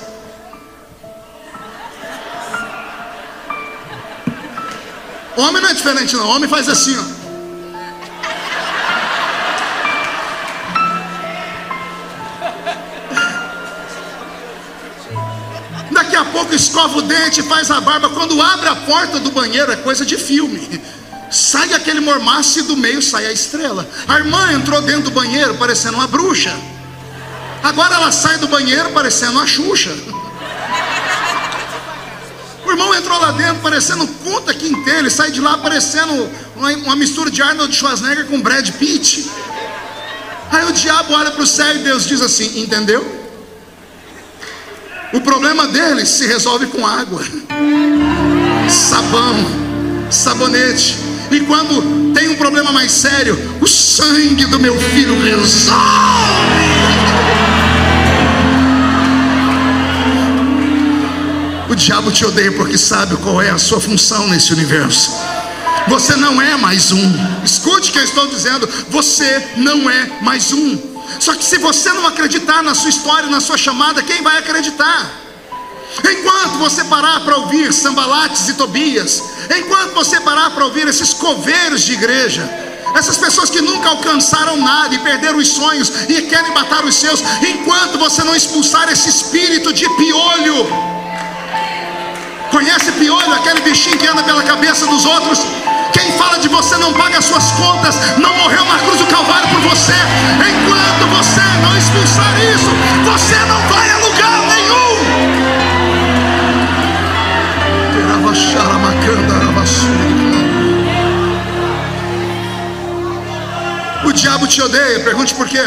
[5.36, 6.28] Homem não é diferente, não.
[6.28, 7.18] Homem faz assim, ó.
[16.18, 18.09] a pouco escova o dente, faz a barba.
[18.09, 20.82] Quando abre a porta do banheiro, é coisa de filme.
[21.30, 23.88] Sai aquele mormaço e do meio sai a estrela.
[24.07, 26.53] A irmã entrou dentro do banheiro parecendo uma bruxa.
[27.68, 29.93] Agora ela sai do banheiro parecendo uma Xuxa.
[32.65, 34.99] O irmão entrou lá dentro parecendo conta quinteiro.
[34.99, 39.30] Ele sai de lá parecendo uma, uma mistura de Arnold Schwarzenegger com Brad Pitt.
[40.49, 43.05] Aí o diabo olha para o céu e Deus diz assim: Entendeu?
[45.11, 47.22] O problema deles se resolve com água,
[48.70, 49.45] sabão,
[50.09, 50.95] sabonete.
[51.30, 56.56] E quando tem um problema mais sério, o sangue do meu filho resolve.
[61.70, 65.11] O diabo te odeia porque sabe qual é a sua função nesse universo.
[65.89, 67.13] Você não é mais um.
[67.43, 68.68] Escute o que eu estou dizendo.
[68.89, 70.80] Você não é mais um.
[71.20, 75.11] Só que se você não acreditar na sua história, na sua chamada, quem vai acreditar?
[76.09, 79.22] Enquanto você parar para ouvir Sambalates e Tobias,
[79.57, 82.49] enquanto você parar para ouvir esses coveiros de igreja,
[82.95, 87.22] essas pessoas que nunca alcançaram nada e perderam os sonhos e querem matar os seus,
[87.41, 90.96] enquanto você não expulsar esse espírito de piolho,
[92.68, 95.39] conhece piolho, aquele bichinho que anda pela cabeça dos outros.
[95.93, 99.61] Quem fala de você não paga suas contas, não morreu na cruz do Calvário por
[99.61, 99.93] você.
[99.93, 102.70] Enquanto você não expulsar isso,
[103.05, 104.68] você não vai a lugar nenhum.
[114.03, 115.65] O diabo te odeia, pergunte por quê.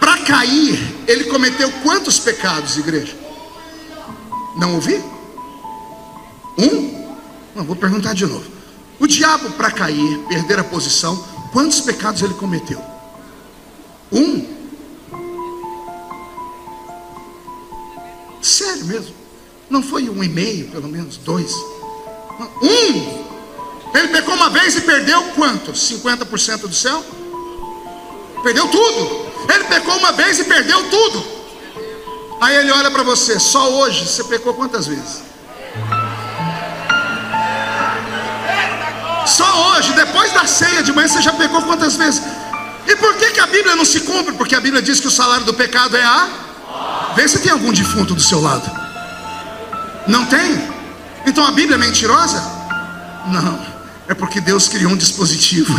[0.00, 3.27] Para cair, ele cometeu quantos pecados, igreja?
[4.58, 5.02] Não ouvi?
[6.58, 7.06] Um?
[7.54, 8.50] Não, vou perguntar de novo.
[8.98, 11.16] O diabo, para cair, perder a posição,
[11.52, 12.82] quantos pecados ele cometeu?
[14.10, 14.44] Um?
[18.42, 19.14] Sério mesmo?
[19.70, 21.52] Não foi um e meio, pelo menos dois?
[22.60, 23.28] Um!
[23.94, 25.72] Ele pecou uma vez e perdeu quanto?
[25.72, 27.04] 50% do céu?
[28.42, 29.28] Perdeu tudo.
[29.52, 31.37] Ele pecou uma vez e perdeu tudo.
[32.40, 35.22] Aí ele olha para você, só hoje você pecou quantas vezes?
[39.26, 42.22] Só hoje, depois da ceia de manhã, você já pecou quantas vezes?
[42.86, 44.32] E por que, que a Bíblia não se cumpre?
[44.34, 46.28] Porque a Bíblia diz que o salário do pecado é a.
[47.14, 48.70] Vê se tem algum defunto do seu lado.
[50.06, 50.68] Não tem?
[51.26, 52.40] Então a Bíblia é mentirosa?
[53.26, 53.60] Não.
[54.08, 55.74] É porque Deus criou um dispositivo.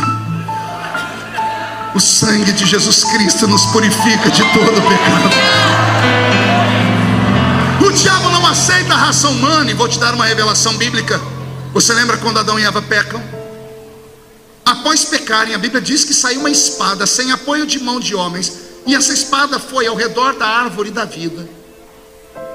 [1.95, 6.38] O sangue de Jesus Cristo nos purifica de todo o pecado.
[7.85, 11.19] O diabo não aceita a raça humana, e vou te dar uma revelação bíblica.
[11.73, 13.21] Você lembra quando Adão e Eva pecam?
[14.65, 18.51] Após pecarem, a Bíblia diz que saiu uma espada sem apoio de mão de homens,
[18.85, 21.47] e essa espada foi ao redor da árvore da vida,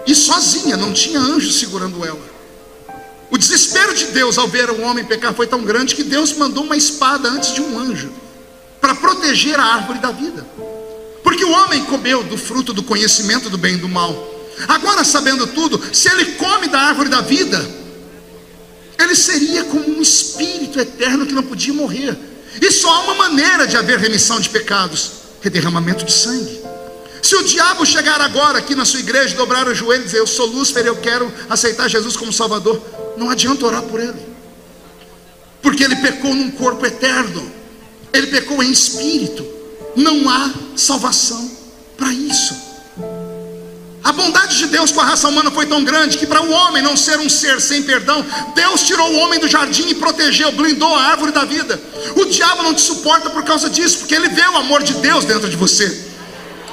[0.07, 2.35] e sozinha, não tinha anjo segurando ela.
[3.31, 6.65] O desespero de Deus ao ver o homem pecar foi tão grande que Deus mandou
[6.65, 8.13] uma espada antes de um anjo
[8.81, 10.47] para proteger a árvore da vida.
[11.23, 14.34] Porque o homem comeu do fruto do conhecimento do bem e do mal.
[14.69, 17.65] Agora, sabendo tudo, se ele come da árvore da vida,
[18.99, 22.17] ele seria como um espírito eterno que não podia morrer.
[22.61, 26.63] E só há uma maneira de haver remissão de pecados: derramamento de sangue.
[27.23, 30.27] Se o diabo chegar agora aqui na sua igreja, dobrar o joelho e dizer: Eu
[30.27, 32.81] sou Lúcifer, eu quero aceitar Jesus como Salvador,
[33.17, 34.21] não adianta orar por ele,
[35.63, 37.51] porque ele pecou num corpo eterno,
[38.13, 39.45] ele pecou em espírito,
[39.97, 41.51] não há salvação
[41.97, 42.74] para isso.
[44.05, 46.83] A bondade de Deus com a raça humana foi tão grande que, para o homem
[46.83, 48.25] não ser um ser sem perdão,
[48.55, 51.81] Deus tirou o homem do jardim e protegeu, blindou a árvore da vida.
[52.15, 55.25] O diabo não te suporta por causa disso, porque ele vê o amor de Deus
[55.25, 56.07] dentro de você.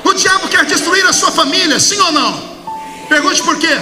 [0.03, 2.51] O diabo quer destruir a sua família, sim ou não?
[3.07, 3.79] Pergunte por quê?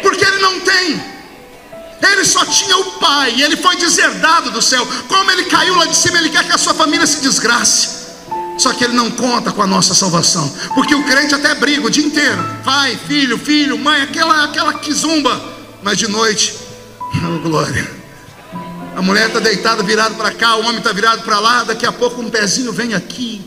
[0.00, 1.14] Porque ele não tem.
[2.12, 4.86] Ele só tinha o pai, ele foi deserdado do céu.
[5.06, 8.03] Como ele caiu lá de cima, ele quer que a sua família se desgrace.
[8.58, 11.90] Só que ele não conta com a nossa salvação, porque o crente até briga o
[11.90, 15.40] dia inteiro, pai, filho, filho, mãe, aquela aquela quizumba,
[15.82, 16.54] mas de noite,
[17.24, 18.04] oh glória.
[18.96, 21.90] A mulher está deitada, virada para cá, o homem está virado para lá, daqui a
[21.90, 23.44] pouco um pezinho vem aqui,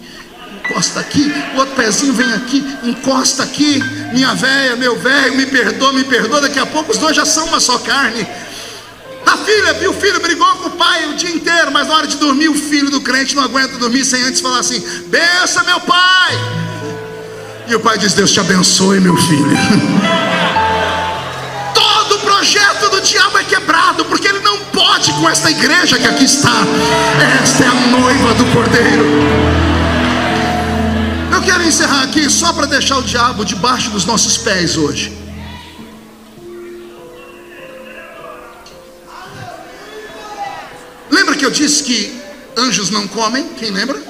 [0.68, 3.82] encosta aqui, o outro pezinho vem aqui, encosta aqui,
[4.14, 7.46] minha velha, meu velho, me perdoa, me perdoa, daqui a pouco os dois já são
[7.48, 8.28] uma só carne.
[9.28, 12.08] A filha viu o filho, brigou com o pai o dia inteiro, mas na hora
[12.08, 15.82] de dormir, o filho do crente não aguenta dormir sem antes falar assim: bença meu
[15.82, 16.34] pai.
[17.68, 19.52] E o pai diz: Deus te abençoe, meu filho.
[21.76, 26.08] Todo o projeto do diabo é quebrado, porque ele não pode com esta igreja que
[26.08, 26.64] aqui está.
[27.44, 29.06] Esta é a noiva do cordeiro.
[31.34, 35.27] Eu quero encerrar aqui só para deixar o diabo debaixo dos nossos pés hoje.
[41.10, 42.20] Lembra que eu disse que
[42.56, 43.50] anjos não comem?
[43.50, 44.02] Quem lembra?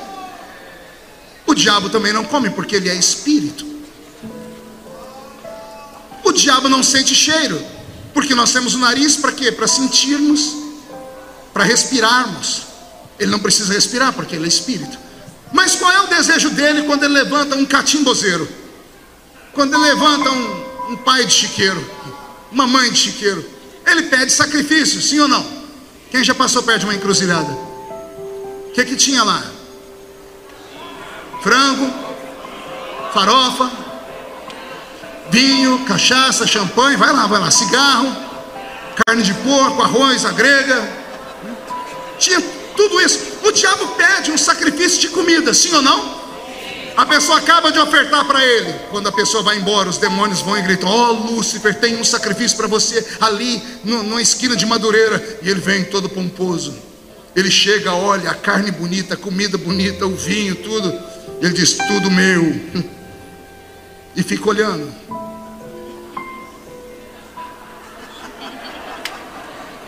[1.45, 3.65] O diabo também não come porque ele é espírito.
[6.23, 7.63] O diabo não sente cheiro,
[8.13, 9.51] porque nós temos o nariz para quê?
[9.51, 10.55] Para sentirmos,
[11.53, 12.63] para respirarmos.
[13.17, 14.97] Ele não precisa respirar porque ele é espírito.
[15.53, 18.47] Mas qual é o desejo dele quando ele levanta um catimbozeiro?
[19.53, 21.83] Quando ele levanta um, um pai de chiqueiro,
[22.51, 23.43] uma mãe de chiqueiro?
[23.85, 25.57] Ele pede sacrifício, sim ou não?
[26.09, 27.51] Quem já passou perto de uma encruzilhada?
[27.51, 29.43] O que, que tinha lá?
[31.41, 31.93] Frango,
[33.13, 33.71] farofa,
[35.29, 38.15] vinho, cachaça, champanhe, vai lá, vai lá, cigarro,
[39.05, 40.89] carne de porco, arroz, a grega.
[42.17, 42.41] Tinha
[42.75, 43.19] tudo isso.
[43.43, 46.26] O diabo pede um sacrifício de comida, sim ou não?
[46.97, 48.73] A pessoa acaba de ofertar para ele.
[48.89, 52.03] Quando a pessoa vai embora, os demônios vão e gritam: Ó oh, Lúcifer, tem um
[52.03, 55.39] sacrifício para você ali no, numa esquina de Madureira.
[55.43, 56.75] E ele vem todo pomposo.
[57.35, 60.91] Ele chega, olha a carne bonita, a comida bonita, o vinho, tudo.
[61.39, 62.43] Ele diz: Tudo meu.
[64.15, 64.91] E fica olhando.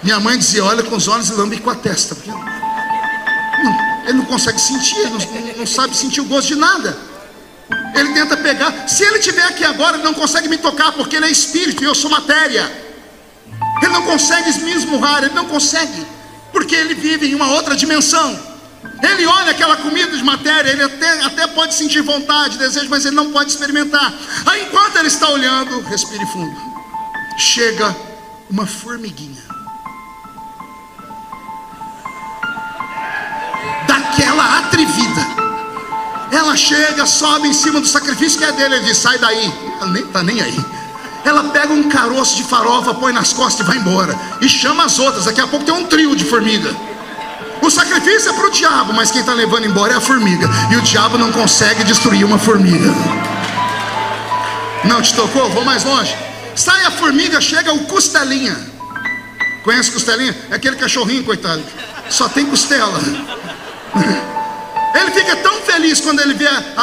[0.03, 2.13] Minha mãe dizia: Olha com os olhos e lambe com a testa.
[2.13, 2.29] Porque
[4.09, 6.97] ele não consegue sentir, não, não sabe sentir o gosto de nada.
[7.93, 8.87] Ele tenta pegar.
[8.87, 11.85] Se ele estiver aqui agora, ele não consegue me tocar, porque ele é espírito e
[11.85, 12.71] eu sou matéria.
[13.83, 16.07] Ele não consegue me esmurrar, ele não consegue,
[16.51, 18.47] porque ele vive em uma outra dimensão.
[19.03, 23.15] Ele olha aquela comida de matéria, ele até, até pode sentir vontade, desejo, mas ele
[23.15, 24.11] não pode experimentar.
[24.47, 26.57] Aí enquanto ele está olhando, respire fundo.
[27.37, 27.95] Chega
[28.49, 29.48] uma formiguinha.
[34.09, 35.21] Daquela atrevida.
[36.31, 38.75] Ela chega, sobe em cima do sacrifício que é dele.
[38.75, 39.53] Ele diz: sai daí.
[39.79, 40.65] Ela nem está nem aí.
[41.23, 44.17] Ela pega um caroço de farofa, põe nas costas e vai embora.
[44.41, 45.25] E chama as outras.
[45.25, 46.75] Daqui a pouco tem um trio de formiga.
[47.61, 50.49] O sacrifício é para o diabo, mas quem está levando embora é a formiga.
[50.71, 52.93] E o diabo não consegue destruir uma formiga.
[54.85, 55.49] Não te tocou?
[55.49, 56.15] Vou mais longe.
[56.55, 58.57] Sai a formiga, chega o costelinha.
[59.63, 60.35] Conhece costelinha?
[60.49, 61.61] É aquele cachorrinho, coitado.
[62.09, 62.99] Só tem costela.
[64.93, 66.81] Ele fica tão feliz quando ele vê a, a,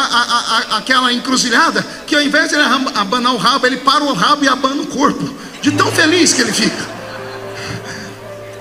[0.75, 4.45] a, aquela encruzilhada que ao invés de ele abanar o rabo, ele para o rabo
[4.45, 5.35] e abana o corpo.
[5.61, 6.87] De tão feliz que ele fica.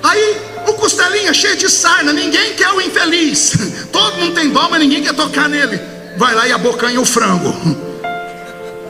[0.01, 3.53] Aí o costelinha cheio de sarna, ninguém quer o infeliz.
[3.93, 5.79] Todo mundo tem dó, mas ninguém quer tocar nele.
[6.17, 7.53] Vai lá e abocanha o frango.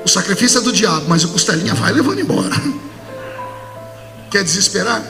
[0.05, 2.55] O sacrifício é do diabo, mas o costelinha vai levando embora.
[4.29, 5.01] Quer desesperar?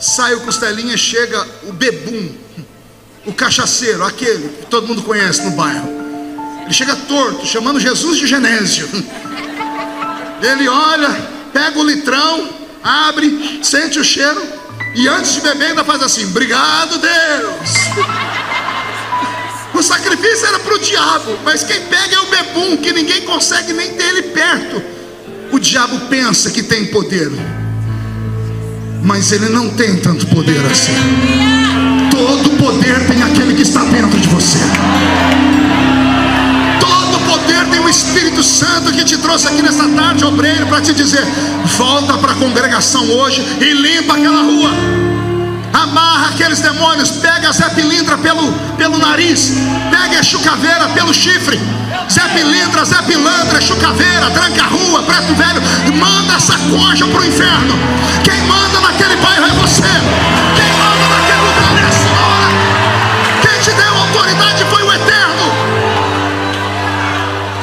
[0.00, 2.34] Sai o costelinha, chega o bebum,
[3.24, 5.88] o cachaceiro, aquele que todo mundo conhece no bairro.
[6.64, 8.88] Ele chega torto, chamando Jesus de Genésio.
[10.42, 11.10] Ele olha,
[11.52, 12.48] pega o litrão,
[12.82, 14.42] abre, sente o cheiro,
[14.94, 17.70] e antes de beber, ainda faz assim: Obrigado, Deus.
[19.74, 23.72] O sacrifício era para o diabo, mas quem pega é o bebum, que ninguém consegue
[23.72, 24.82] nem ter ele perto.
[25.50, 27.30] O diabo pensa que tem poder,
[29.02, 31.61] mas ele não tem tanto poder assim.
[32.24, 34.58] Todo poder tem aquele que está dentro de você.
[36.78, 40.94] Todo poder tem o Espírito Santo que te trouxe aqui nessa tarde, obreiro, para te
[40.94, 41.26] dizer:
[41.76, 44.70] volta para a congregação hoje e limpa aquela rua.
[45.72, 49.54] Amarra aqueles demônios, pega Zé Pilindra pelo, pelo nariz,
[49.90, 51.58] pega a chucaveira pelo chifre.
[52.08, 55.62] Zé Pilindra, Zé Pilantra, chucaveira, tranca a rua, preto velho,
[55.98, 57.74] manda essa concha para o inferno.
[58.22, 59.82] Quem manda naquele bairro é você.
[60.54, 60.81] Quem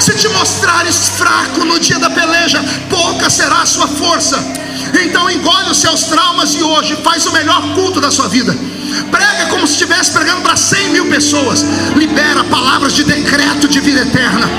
[0.09, 4.43] Se te mostrares fraco no dia da peleja, pouca será a sua força.
[5.01, 8.55] Então engole os seus traumas e hoje faz o melhor culto da sua vida.
[9.11, 11.65] Prega como se estivesse pregando para 100 mil pessoas.
[11.95, 14.49] Libera palavras de decreto de vida eterna.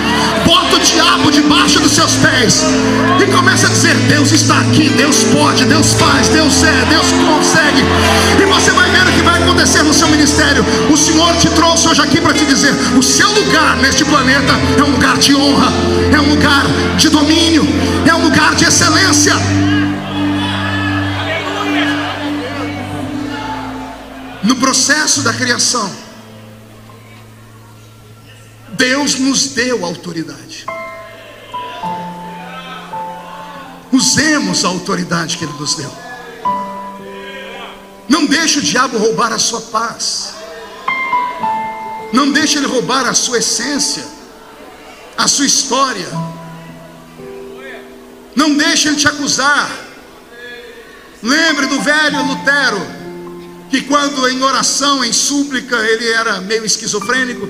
[0.45, 2.65] Bota o diabo debaixo dos seus pés.
[3.21, 7.83] E começa a dizer: Deus está aqui, Deus pode, Deus faz, Deus é, Deus consegue.
[8.41, 10.65] E você vai ver o que vai acontecer no seu ministério.
[10.91, 14.83] O Senhor te trouxe hoje aqui para te dizer: o seu lugar neste planeta é
[14.83, 15.73] um lugar de honra,
[16.13, 16.65] é um lugar
[16.97, 17.67] de domínio,
[18.07, 19.35] é um lugar de excelência.
[24.51, 25.89] No processo da criação,
[28.71, 30.67] Deus nos deu autoridade.
[33.93, 35.93] Usemos a autoridade que Ele nos deu.
[38.09, 40.35] Não deixe o diabo roubar a sua paz.
[42.13, 44.05] Não deixe ele roubar a sua essência,
[45.17, 46.09] a sua história.
[48.35, 49.71] Não deixe ele te acusar.
[51.23, 53.00] Lembre do velho Lutero
[53.71, 57.49] que quando em oração, em súplica, ele era meio esquizofrênico,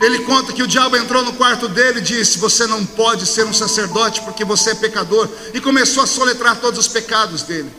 [0.00, 3.46] ele conta que o diabo entrou no quarto dele e disse: Você não pode ser
[3.46, 7.70] um sacerdote porque você é pecador, e começou a soletrar todos os pecados dele.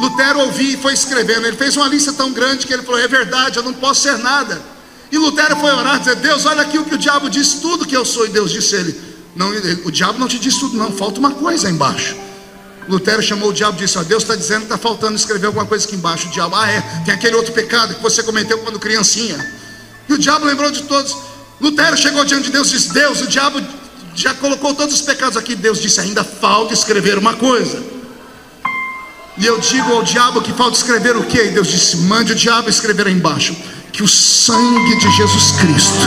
[0.00, 1.46] Lutero ouviu e foi escrevendo.
[1.46, 4.18] Ele fez uma lista tão grande que ele falou: É verdade, eu não posso ser
[4.18, 4.60] nada.
[5.10, 7.86] E Lutero foi orar e dizer: Deus, olha aqui o que o diabo disse, tudo
[7.86, 8.26] que eu sou.
[8.26, 9.00] E Deus disse ele:
[9.36, 9.50] Não,
[9.84, 12.16] o diabo não te disse tudo, não, falta uma coisa aí embaixo.
[12.88, 15.66] Lutero chamou o diabo e disse: ó, Deus está dizendo que está faltando escrever alguma
[15.66, 16.28] coisa aqui embaixo.
[16.28, 19.36] O diabo, ah, é, tem aquele outro pecado que você cometeu quando criancinha.
[20.08, 21.16] E o diabo lembrou de todos.
[21.60, 23.60] Lutero chegou diante de Deus e disse: Deus, o diabo
[24.14, 25.54] já colocou todos os pecados aqui.
[25.54, 27.82] Deus disse: ainda falta escrever uma coisa.
[29.38, 31.46] E eu digo ao diabo que falta escrever o quê?
[31.46, 33.56] E Deus disse: mande o diabo escrever aí embaixo
[33.92, 36.06] que o sangue de Jesus Cristo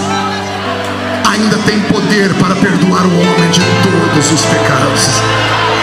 [1.27, 5.78] ainda tem poder para perdoar o homem de todos os pecados.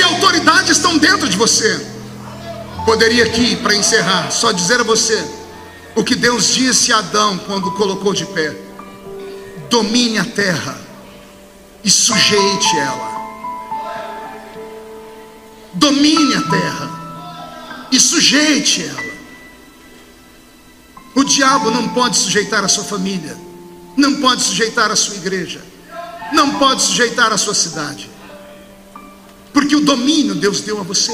[0.00, 1.86] E autoridade estão dentro de você.
[2.84, 5.22] Poderia aqui, para encerrar, só dizer a você
[5.94, 8.56] o que Deus disse a Adão quando colocou de pé:
[9.68, 10.76] domine a terra
[11.84, 13.10] e sujeite ela.
[15.74, 19.10] Domine a terra e sujeite ela.
[21.14, 23.50] O diabo não pode sujeitar a sua família
[23.96, 25.60] não pode sujeitar a sua igreja,
[26.32, 28.09] não pode sujeitar a sua cidade,
[29.52, 31.12] Porque o domínio Deus deu a você.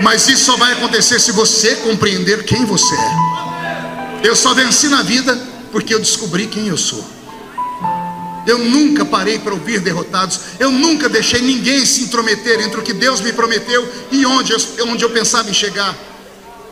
[0.00, 4.26] Mas isso só vai acontecer se você compreender quem você é.
[4.28, 5.36] Eu só venci na vida
[5.72, 7.04] porque eu descobri quem eu sou.
[8.46, 10.40] Eu nunca parei para ouvir derrotados.
[10.58, 14.58] Eu nunca deixei ninguém se intrometer entre o que Deus me prometeu e onde eu,
[14.86, 15.94] onde eu pensava em chegar.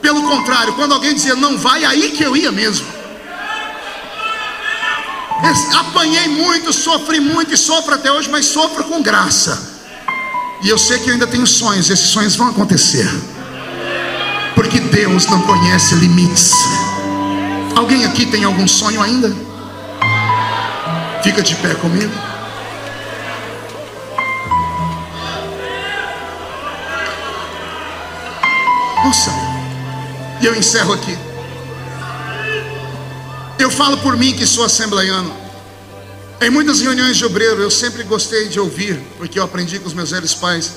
[0.01, 2.87] Pelo contrário, quando alguém dizia não vai, aí que eu ia mesmo.
[5.75, 9.76] Apanhei muito, sofri muito e sofro até hoje, mas sofro com graça.
[10.63, 13.09] E eu sei que eu ainda tenho sonhos, esses sonhos vão acontecer.
[14.55, 16.53] Porque Deus não conhece limites.
[17.77, 19.35] Alguém aqui tem algum sonho ainda?
[21.23, 22.13] Fica de pé comigo.
[29.05, 29.31] Nossa,
[30.41, 31.17] e eu encerro aqui.
[33.59, 35.46] Eu falo por mim que sou assembleiano.
[36.41, 39.95] Em muitas reuniões de obreiro, eu sempre gostei de ouvir, porque eu aprendi com os
[39.95, 40.73] meus velhos pais,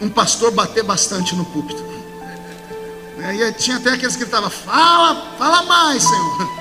[0.00, 1.82] um pastor bater bastante no púlpito.
[3.20, 6.60] E tinha até aqueles que gritavam: Fala, fala mais, Senhor.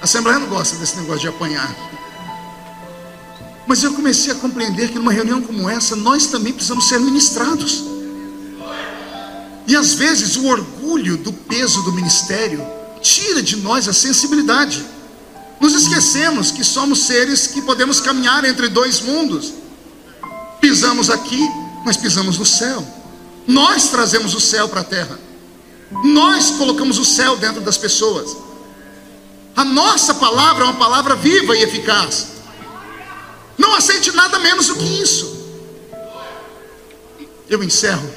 [0.00, 1.72] A Assembleia não gosta desse negócio de apanhar.
[3.66, 7.84] Mas eu comecei a compreender que numa reunião como essa, nós também precisamos ser ministrados.
[9.66, 12.66] E às vezes o orgulho do peso do ministério
[13.00, 14.84] tira de nós a sensibilidade.
[15.60, 19.52] Nos esquecemos que somos seres que podemos caminhar entre dois mundos.
[20.58, 21.46] Pisamos aqui,
[21.84, 22.82] mas pisamos no céu.
[23.46, 25.20] Nós trazemos o céu para a terra.
[26.04, 28.34] Nós colocamos o céu dentro das pessoas.
[29.54, 32.28] A nossa palavra é uma palavra viva e eficaz.
[33.58, 35.38] Não aceite nada menos do que isso.
[37.50, 38.08] Eu encerro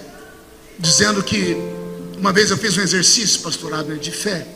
[0.79, 1.57] dizendo que
[2.17, 4.47] uma vez eu fiz um exercício, pastorado de fé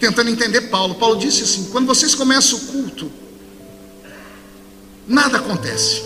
[0.00, 0.94] tentando entender Paulo.
[0.94, 3.12] Paulo disse assim: quando vocês começam o culto,
[5.06, 6.02] nada acontece,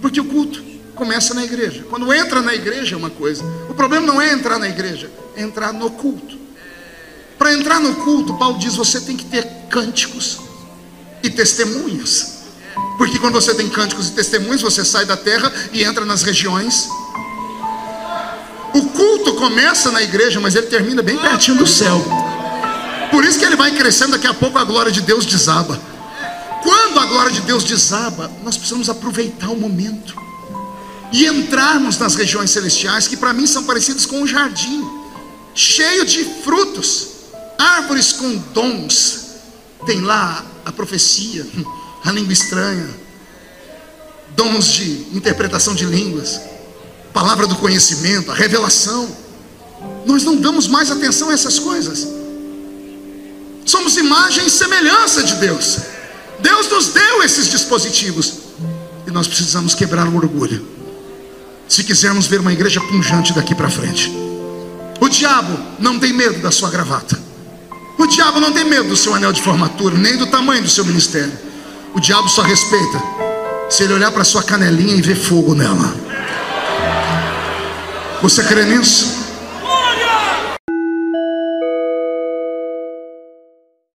[0.00, 0.62] porque o culto
[0.94, 1.84] começa na igreja.
[1.88, 5.42] Quando entra na igreja é uma coisa, o problema não é entrar na igreja, é
[5.42, 6.36] entrar no culto.
[7.38, 10.38] Para entrar no culto, Paulo diz: você tem que ter cânticos
[11.22, 12.36] e testemunhos.
[12.98, 16.88] Porque quando você tem cânticos e testemunhos, você sai da terra e entra nas regiões.
[18.74, 22.04] O culto começa na igreja, mas ele termina bem pertinho do céu.
[23.10, 25.80] Por isso que ele vai crescendo, daqui a pouco a glória de Deus desaba.
[26.62, 30.14] Quando a glória de Deus desaba, nós precisamos aproveitar o momento
[31.12, 34.84] e entrarmos nas regiões celestiais, que para mim são parecidas com um jardim,
[35.54, 37.08] cheio de frutos,
[37.58, 39.26] árvores com dons.
[39.86, 41.46] Tem lá a profecia,
[42.04, 42.88] a língua estranha,
[44.36, 46.40] dons de interpretação de línguas,
[47.12, 49.08] palavra do conhecimento, a revelação.
[50.04, 52.17] Nós não damos mais atenção a essas coisas.
[53.68, 55.76] Somos imagem e semelhança de Deus.
[56.40, 58.32] Deus nos deu esses dispositivos.
[59.06, 60.66] E nós precisamos quebrar o orgulho.
[61.68, 64.10] Se quisermos ver uma igreja punjante daqui para frente.
[64.98, 67.20] O diabo não tem medo da sua gravata.
[67.98, 70.86] O diabo não tem medo do seu anel de formatura, nem do tamanho do seu
[70.86, 71.38] ministério.
[71.94, 73.02] O diabo só respeita
[73.68, 75.94] se ele olhar para sua canelinha e ver fogo nela.
[78.22, 79.17] Você crê nisso?